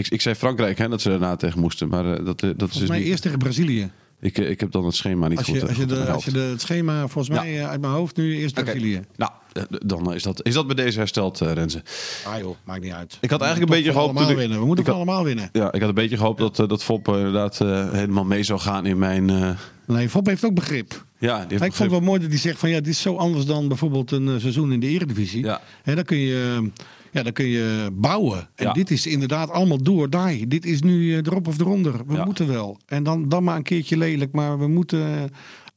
Ik, 0.00 0.08
ik 0.08 0.20
zei 0.20 0.34
Frankrijk 0.34 0.78
hè, 0.78 0.88
dat 0.88 1.00
ze 1.00 1.08
daarna 1.08 1.36
tegen 1.36 1.60
moesten. 1.60 1.88
Maar 1.88 2.04
eh, 2.18 2.24
dat, 2.24 2.42
eh, 2.42 2.48
dat 2.48 2.50
is 2.50 2.54
Volgens 2.56 2.78
dus 2.78 2.88
mij 2.88 2.98
niet... 2.98 3.06
eerst 3.08 3.22
tegen 3.22 3.38
Brazilië. 3.38 3.90
Ik, 4.20 4.38
eh, 4.38 4.50
ik 4.50 4.60
heb 4.60 4.70
dan 4.70 4.84
het 4.84 4.94
schema 4.94 5.28
niet 5.28 5.38
Als 5.38 5.46
goed 5.46 5.56
je, 5.56 5.62
als 5.62 5.70
je, 5.70 5.76
goed 5.76 5.88
de, 5.88 6.10
als 6.10 6.24
je 6.24 6.30
de, 6.32 6.38
het 6.38 6.60
schema 6.60 7.08
volgens 7.08 7.36
Ja. 7.36 7.42
mij 7.42 7.66
uit 7.66 7.80
mijn 7.80 7.92
hoofd 7.92 8.16
nu 8.16 8.36
eerst. 8.36 8.54
Brazilië. 8.54 9.00
Nou, 9.16 9.30
dan 9.86 10.14
is 10.14 10.22
dat, 10.22 10.46
is 10.46 10.54
dat 10.54 10.66
bij 10.66 10.74
deze 10.76 10.98
hersteld, 10.98 11.40
eh, 11.40 11.52
Renze. 11.52 11.82
Ah 12.26 12.38
joh, 12.38 12.56
maakt 12.64 12.82
niet 12.82 12.92
uit. 12.92 13.18
Ik 13.20 13.30
had 13.30 13.40
eigenlijk 13.40 13.70
een 13.70 13.76
beetje 13.76 13.92
gehoopt 13.92 14.16
allemaal 14.16 14.36
winnen. 14.36 14.58
We 14.60 14.66
moeten 14.66 14.84
had- 14.84 14.94
allemaal 14.94 15.24
winnen. 15.24 15.48
Ja, 15.52 15.72
ik 15.72 15.80
had 15.80 15.88
een 15.88 15.94
beetje 15.94 16.16
gehoopt 16.16 16.38
dat, 16.38 16.56
dat 16.56 16.82
Foppe 16.84 17.16
inderdaad 17.16 17.58
helemaal 17.92 18.24
mee 18.24 18.42
zou 18.42 18.60
gaan 18.60 18.86
in 18.86 18.98
mijn... 18.98 19.56
Nee, 19.86 20.08
Fop 20.08 20.26
heeft 20.26 20.44
ook 20.44 20.54
begrip. 20.54 21.04
ja, 21.18 21.34
die 21.38 21.46
heeft 21.48 21.52
ik 21.64 21.72
vond 21.72 21.78
het 21.78 21.90
wel 21.90 22.00
mooi 22.00 22.20
dat 22.20 22.28
hij 22.28 22.38
zegt 22.38 22.58
van 22.58 22.68
ja, 22.70 22.76
dit 22.76 22.86
is 22.86 23.00
zo 23.00 23.16
anders 23.16 23.44
dan 23.44 23.68
bijvoorbeeld 23.68 24.10
een 24.10 24.40
seizoen 24.40 24.72
in 24.72 24.80
de 24.80 24.86
Eredivisie. 24.86 25.44
Ja. 25.44 25.60
Hè, 25.82 25.94
dan 25.94 26.04
kun 26.04 26.18
je, 26.18 26.70
ja, 27.12 27.22
dan 27.22 27.32
kun 27.32 27.46
je 27.46 27.88
bouwen. 27.92 28.48
En 28.54 28.66
Ja. 28.66 28.72
dit 28.72 28.90
is 28.90 29.06
inderdaad 29.06 29.50
allemaal 29.50 29.82
door 29.82 30.10
die. 30.10 30.46
Dit 30.46 30.64
is 30.66 30.82
nu 30.82 31.10
eh, 31.12 31.16
erop 31.16 31.46
of 31.48 31.60
eronder. 31.60 31.92
We 32.06 32.14
Ja. 32.14 32.24
moeten 32.24 32.46
wel. 32.48 32.78
En 32.86 33.02
dan, 33.02 33.28
dan 33.28 33.44
maar 33.44 33.56
een 33.56 33.62
keertje 33.62 33.96
lelijk, 33.96 34.32
maar 34.32 34.58
we 34.58 34.68
moeten, 34.68 35.16
eh, 35.18 35.22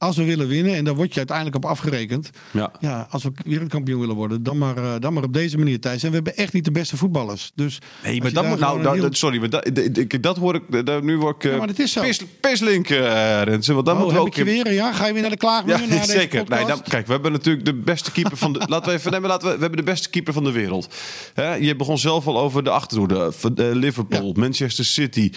als 0.04 0.18
we 0.18 0.24
willen 0.24 0.48
winnen, 0.48 0.76
en 0.76 0.84
daar 0.84 0.96
word 0.96 1.12
je 1.12 1.18
uiteindelijk 1.18 1.56
op 1.56 1.66
afgerekend. 1.66 2.30
Ja. 2.52 2.72
Ja, 2.80 3.08
als 3.10 3.24
we 3.24 3.32
wereldkampioen 3.46 4.00
willen 4.00 4.16
worden, 4.16 4.44
dan 4.44 4.58
maar, 4.58 4.78
eh, 4.78 4.92
dan 5.00 5.14
maar 5.14 5.24
op 5.24 5.34
deze 5.34 5.58
manier 5.58 5.80
thuis. 5.80 6.04
En 6.04 6.10
we 6.10 6.16
hebben 6.16 6.36
echt 6.38 6.54
niet 6.54 6.66
de 6.66 6.72
beste 6.72 6.98
voetballers. 6.98 7.52
Dus 7.56 7.80
Nee, 8.04 8.22
maar 8.22 8.34
dat 8.34 8.46
moet 8.48 8.60
nou, 8.60 8.90
heel- 8.94 9.02
dat- 9.02 9.18
sorry, 9.18 9.40
maar 9.40 9.50
dat, 9.50 9.70
dat, 9.74 9.98
ik- 9.98 10.24
dat 10.24 10.38
hoor 10.38 10.56
ik, 10.56 10.86
dat, 10.86 11.04
nu 11.04 11.18
word 11.18 11.36
ik 11.36 11.44
Ja, 11.44 11.50
eh, 11.52 11.58
maar 11.58 11.68
dat 11.68 11.80
is 11.80 11.92
zo. 11.92 12.02
pis- 12.02 12.22
pislink, 12.42 12.90
eh 12.90 13.42
Renze. 13.42 13.74
Want 13.74 13.86
dan 13.86 14.04
Oh, 14.04 14.12
ik 14.14 14.20
ook 14.20 14.34
je 14.34 14.44
weer? 14.44 14.74
Ja, 14.74 14.94
ga 14.94 15.06
je 15.08 15.14
weer 15.14 15.22
naar 15.22 15.32
de 15.32 15.38
klaagmuur? 15.38 15.94
Ja, 15.94 16.04
zeker. 16.06 16.44
Nee, 16.48 16.66
dan, 16.66 16.82
kijk, 16.82 17.06
we 17.08 17.12
hebben 17.14 17.32
natuurlijk 17.32 17.66
de 17.66 17.74
beste 17.74 18.12
keeper 18.12 18.38
van 18.38 18.54
de. 18.54 18.60
laten 18.74 18.90
we 18.92 18.98
even 18.98 19.12
nemen. 19.12 19.30
Laten 19.30 19.48
we, 19.48 19.54
we 19.54 19.60
hebben 19.62 19.78
de 19.86 19.92
beste 19.92 20.10
keeper 20.10 20.34
van 20.34 20.44
de 20.44 20.52
wereld. 20.52 20.94
Hè, 21.34 21.54
je 21.56 21.76
begon 21.76 21.98
zelf 21.98 22.28
al 22.28 22.40
over 22.40 22.64
de 22.64 22.70
achterhoede. 22.70 23.32
Van, 23.32 23.54
Liverpool, 23.74 24.34
Manchester 24.38 24.86
City, 24.86 25.32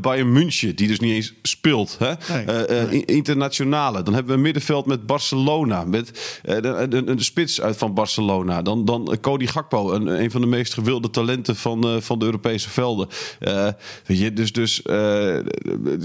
Bayern 0.00 0.32
München, 0.32 0.76
die 0.76 0.88
dus 0.88 1.00
niet 1.00 1.12
eens 1.12 1.32
speelt. 1.42 1.96
Hè? 1.98 2.12
Nee, 2.44 3.04
Internationale. 3.04 4.02
Dan 4.08 4.16
hebben 4.16 4.32
we 4.32 4.38
een 4.38 4.46
middenveld 4.46 4.86
met 4.86 5.06
Barcelona. 5.06 5.84
Met 5.84 6.38
eh, 6.44 6.54
de, 6.60 6.86
de, 6.88 7.04
de 7.14 7.22
spits 7.22 7.60
uit 7.60 7.76
van 7.76 7.94
Barcelona. 7.94 8.62
Dan, 8.62 8.84
dan 8.84 9.16
Cody 9.20 9.46
Gakpo, 9.46 9.92
een, 9.92 10.06
een 10.06 10.30
van 10.30 10.40
de 10.40 10.46
meest 10.46 10.74
gewilde 10.74 11.10
talenten 11.10 11.56
van, 11.56 11.84
eh, 11.84 11.96
van 12.00 12.18
de 12.18 12.24
Europese 12.24 12.70
velden. 12.70 13.08
Eh, 13.40 13.68
weet 14.06 14.18
je, 14.18 14.32
dus, 14.32 14.52
dus 14.52 14.82
eh, 14.82 15.36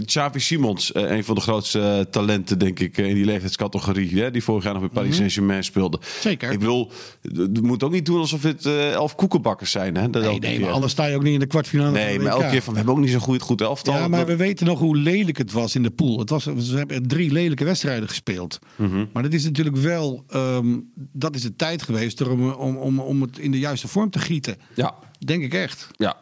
Xavi 0.05 0.39
Simons, 0.39 0.91
eh, 0.91 1.11
een 1.11 1.23
van 1.23 1.35
de 1.35 1.41
grootste 1.41 1.79
eh, 1.79 1.99
talenten, 1.99 2.59
denk 2.59 2.79
ik, 2.79 2.97
eh, 2.97 3.07
in 3.07 3.15
die 3.15 3.25
leeftijdscategorie. 3.25 4.21
Hè, 4.21 4.31
die 4.31 4.43
vorig 4.43 4.63
jaar 4.63 4.73
nog 4.73 4.81
bij 4.81 4.91
Paris 4.91 5.15
Saint-Germain 5.15 5.63
speelde. 5.63 5.99
Zeker. 6.19 6.51
Ik 6.51 6.59
bedoel, 6.59 6.91
je 7.21 7.59
moet 7.61 7.83
ook 7.83 7.91
niet 7.91 8.05
doen 8.05 8.19
alsof 8.19 8.43
het 8.43 8.65
eh, 8.65 8.91
elf 8.91 9.15
koekenbakkers 9.15 9.71
zijn. 9.71 9.95
Hè, 9.95 10.09
dat 10.09 10.23
Nee, 10.23 10.39
nee, 10.39 10.59
maar 10.59 10.71
anders 10.71 10.91
sta 10.91 11.05
je 11.05 11.15
ook 11.15 11.23
niet 11.23 11.33
in 11.33 11.39
de 11.39 11.45
kwartfinale. 11.45 11.91
Nee, 11.91 12.19
maar 12.19 12.31
elke 12.31 12.49
keer 12.49 12.61
van, 12.61 12.71
we 12.73 12.79
hebben 12.79 12.95
ook 12.95 13.01
niet 13.01 13.11
zo'n 13.11 13.19
goed, 13.19 13.41
goed 13.41 13.61
elftal. 13.61 13.93
Ja, 13.93 14.07
maar 14.07 14.25
we 14.25 14.35
weten 14.35 14.65
nog 14.65 14.79
hoe 14.79 14.97
lelijk 14.97 15.37
het 15.37 15.51
was 15.51 15.75
in 15.75 15.83
de 15.83 15.91
pool. 15.91 16.19
Het 16.19 16.29
was, 16.29 16.43
ze 16.43 16.75
hebben 16.77 17.07
drie 17.07 17.31
lelijke 17.31 17.63
wedstrijden 17.63 17.92
gespeeld. 18.01 18.59
Mhm. 18.75 19.05
Maar 19.13 19.23
dat 19.23 19.33
is 19.33 19.43
natuurlijk 19.43 19.75
wel, 19.75 20.23
ehm, 20.27 20.79
dat 20.95 21.35
is 21.35 21.41
de 21.41 21.55
tijd 21.55 21.81
geweest 21.81 22.21
om, 22.21 22.49
om, 22.49 22.77
om, 22.77 22.99
om 22.99 23.21
het 23.21 23.37
in 23.39 23.51
de 23.51 23.59
juiste 23.59 23.87
vorm 23.87 24.09
te 24.09 24.19
gieten. 24.19 24.57
Ja, 24.75 24.95
Denk 25.25 25.43
ik 25.43 25.53
echt. 25.53 25.87
ja. 25.97 26.17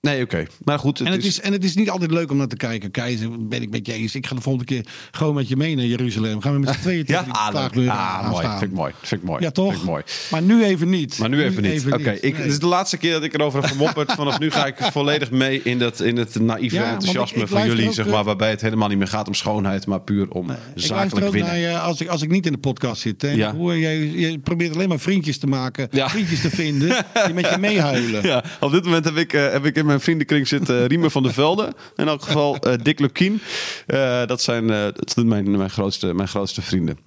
Nee, 0.00 0.22
oké. 0.22 0.46
Maar 0.64 0.78
goed, 0.78 0.98
het, 0.98 1.06
En 1.06 1.12
het, 1.12 1.22
is... 1.24 1.28
is, 1.28 1.40
en 1.40 1.52
het 1.52 1.64
is 1.64 1.74
niet 1.74 1.90
altijd 1.90 2.10
leuk 2.10 2.30
om 2.30 2.36
naar 2.36 2.46
te 2.46 2.56
kijken. 2.56 2.90
Keizer, 2.90 3.46
ben 3.48 3.62
ik 3.62 3.70
met 3.70 3.86
je 3.86 3.92
eens. 3.92 4.14
Ik 4.14 4.26
ga 4.26 4.34
de 4.34 4.40
volgende 4.40 4.66
keer 4.66 4.86
gewoon 5.10 5.34
met 5.34 5.48
je 5.48 5.56
mee 5.56 5.76
naar 5.76 5.84
Jeruzalem. 5.84 6.40
Gaan 6.40 6.52
we 6.52 6.58
met 6.58 6.74
z'n 6.74 6.80
tweeën 6.80 7.04
tegen 7.06 7.24
Ja, 7.26 7.30
ah, 7.30 7.54
ah, 7.54 8.30
mooi. 8.30 8.46
Vind 8.48 8.62
ik 8.62 8.72
mooi. 8.72 8.92
Vind 9.02 9.20
ik 9.22 9.26
mooi. 9.28 9.42
Ja, 9.42 9.50
toch? 9.50 9.68
Vind 9.70 9.82
ik 9.82 9.88
mooi. 9.88 10.02
Maar 10.30 10.42
nu 10.42 10.64
even 10.64 10.88
niet. 10.88 11.18
Maar 11.18 11.28
nu 11.28 11.42
even 11.42 11.62
niet. 11.62 11.86
Oké, 11.92 12.10
ik 12.10 12.22
Nee. 12.32 12.42
dit 12.42 12.52
is 12.52 12.58
de 12.58 12.66
laatste 12.66 12.96
keer 12.96 13.12
dat 13.12 13.22
ik 13.22 13.34
erover 13.34 13.60
heb 13.60 13.70
gemopperd. 13.70 14.12
Vanaf 14.12 14.38
nu 14.38 14.50
ga 14.50 14.66
ik 14.66 14.76
volledig 14.92 15.30
mee 15.30 15.60
in, 15.62 15.78
dat, 15.78 16.00
in 16.00 16.16
het 16.16 16.40
naïeve 16.40 16.74
Ja, 16.76 16.90
enthousiasme 16.90 17.36
ik- 17.36 17.42
ik 17.42 17.48
van 17.48 17.66
jullie. 17.66 17.86
ook, 17.86 17.94
Zeg 17.94 18.06
eh, 18.06 18.12
maar, 18.12 18.24
waarbij 18.24 18.50
het 18.50 18.60
helemaal 18.60 18.88
niet 18.88 18.98
meer 18.98 19.06
gaat 19.08 19.26
om 19.28 19.34
schoonheid, 19.34 19.86
maar 19.86 20.00
puur 20.00 20.30
om 20.30 20.50
Ik 20.50 20.56
luister 20.56 20.82
zakelijk 20.96 21.26
ook 21.26 21.32
winnen. 21.32 21.50
naar 21.52 21.60
je 21.60 21.78
als 21.78 22.00
ik, 22.00 22.08
als 22.08 22.22
ik 22.22 22.30
niet 22.30 22.46
in 22.46 22.52
de 22.52 22.58
podcast 22.58 23.00
zit. 23.00 23.22
Hè. 23.22 23.30
Ja. 23.30 23.54
Je, 23.58 24.20
je 24.20 24.38
probeert 24.38 24.74
alleen 24.74 24.88
maar 24.88 24.98
vriendjes 25.00 25.38
te 25.38 25.46
maken. 25.46 25.88
Vriendjes 25.92 26.40
te 26.40 26.50
vinden 26.50 27.04
die 27.24 27.34
met 27.34 27.48
je 27.50 27.58
meehuilen. 27.68 28.26
Ja, 28.26 28.44
op 28.60 28.70
dit 28.72 28.84
moment 28.84 29.04
heb 29.04 29.16
ik, 29.16 29.32
eh, 29.32 29.52
heb 29.52 29.64
ik 29.64 29.76
in 29.76 29.86
mijn 29.88 30.00
vriendenkring 30.00 30.48
zitten 30.48 30.86
Riemer 30.86 31.10
van 31.10 31.22
der 31.22 31.32
Velde. 31.32 31.72
In 31.96 32.08
elk 32.08 32.22
geval 32.22 32.56
eh, 32.56 32.74
Dick 32.82 32.98
Lukien. 32.98 33.40
Eh, 33.86 34.26
dat 34.26 34.42
zijn, 34.42 34.70
eh, 34.70 34.82
dat 34.82 35.10
zijn 35.10 35.28
mijn, 35.28 35.50
mijn, 35.56 35.70
grootste, 35.70 36.14
mijn 36.14 36.28
grootste 36.28 36.62
vrienden. 36.62 36.98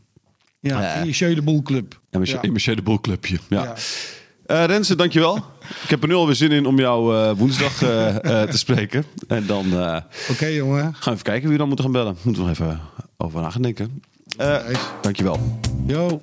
Ja, 0.60 0.82
Ja. 0.82 0.94
in 0.94 1.06
je 1.06 1.12
Jeu 1.12 1.36
de 1.36 1.42
Boel 1.42 1.62
club. 1.62 2.00
Ja. 2.10 2.20
de 2.76 2.82
Boel 2.84 3.00
clubje. 3.02 3.38
Ja. 3.50 3.64
Ja. 3.64 3.74
Eh, 4.46 4.66
Renze, 4.66 4.96
dankjewel. 4.96 5.36
Ik 5.84 5.90
heb 5.90 6.02
er 6.02 6.08
nu 6.08 6.14
alweer 6.14 6.36
zin 6.36 6.52
in 6.52 6.66
om 6.66 6.80
jou 6.80 7.16
eh, 7.16 7.32
woensdag 7.38 7.82
eh, 7.84 8.42
eh, 8.42 8.50
te 8.50 8.58
spreken. 8.58 9.06
En 9.28 9.46
dan 9.46 9.66
eh, 9.80 9.98
Oké, 10.30 10.46
jongen. 10.46 10.82
gaan 10.84 10.94
we 11.04 11.12
even 11.12 11.24
kijken 11.24 11.42
wie 11.42 11.52
we 11.52 11.58
dan 11.58 11.68
moeten 11.68 11.86
gaan 11.86 11.94
bellen. 11.94 12.18
Moeten 12.22 12.42
we 12.44 12.48
nog 12.50 12.58
even 12.60 12.80
over 13.18 13.42
na 13.42 13.50
gaan 13.50 13.62
denken. 13.62 14.04
Eh, 14.38 14.68
Nice. 14.68 14.80
dankjewel. 15.02 15.60
Yo. 15.88 16.20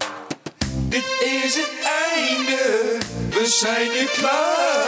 Dit 0.88 1.04
is 1.44 1.54
het 1.54 1.72
einde, 2.16 2.96
we 3.30 3.46
zijn 3.46 3.88
nu 3.88 4.06
klaar 4.20 4.87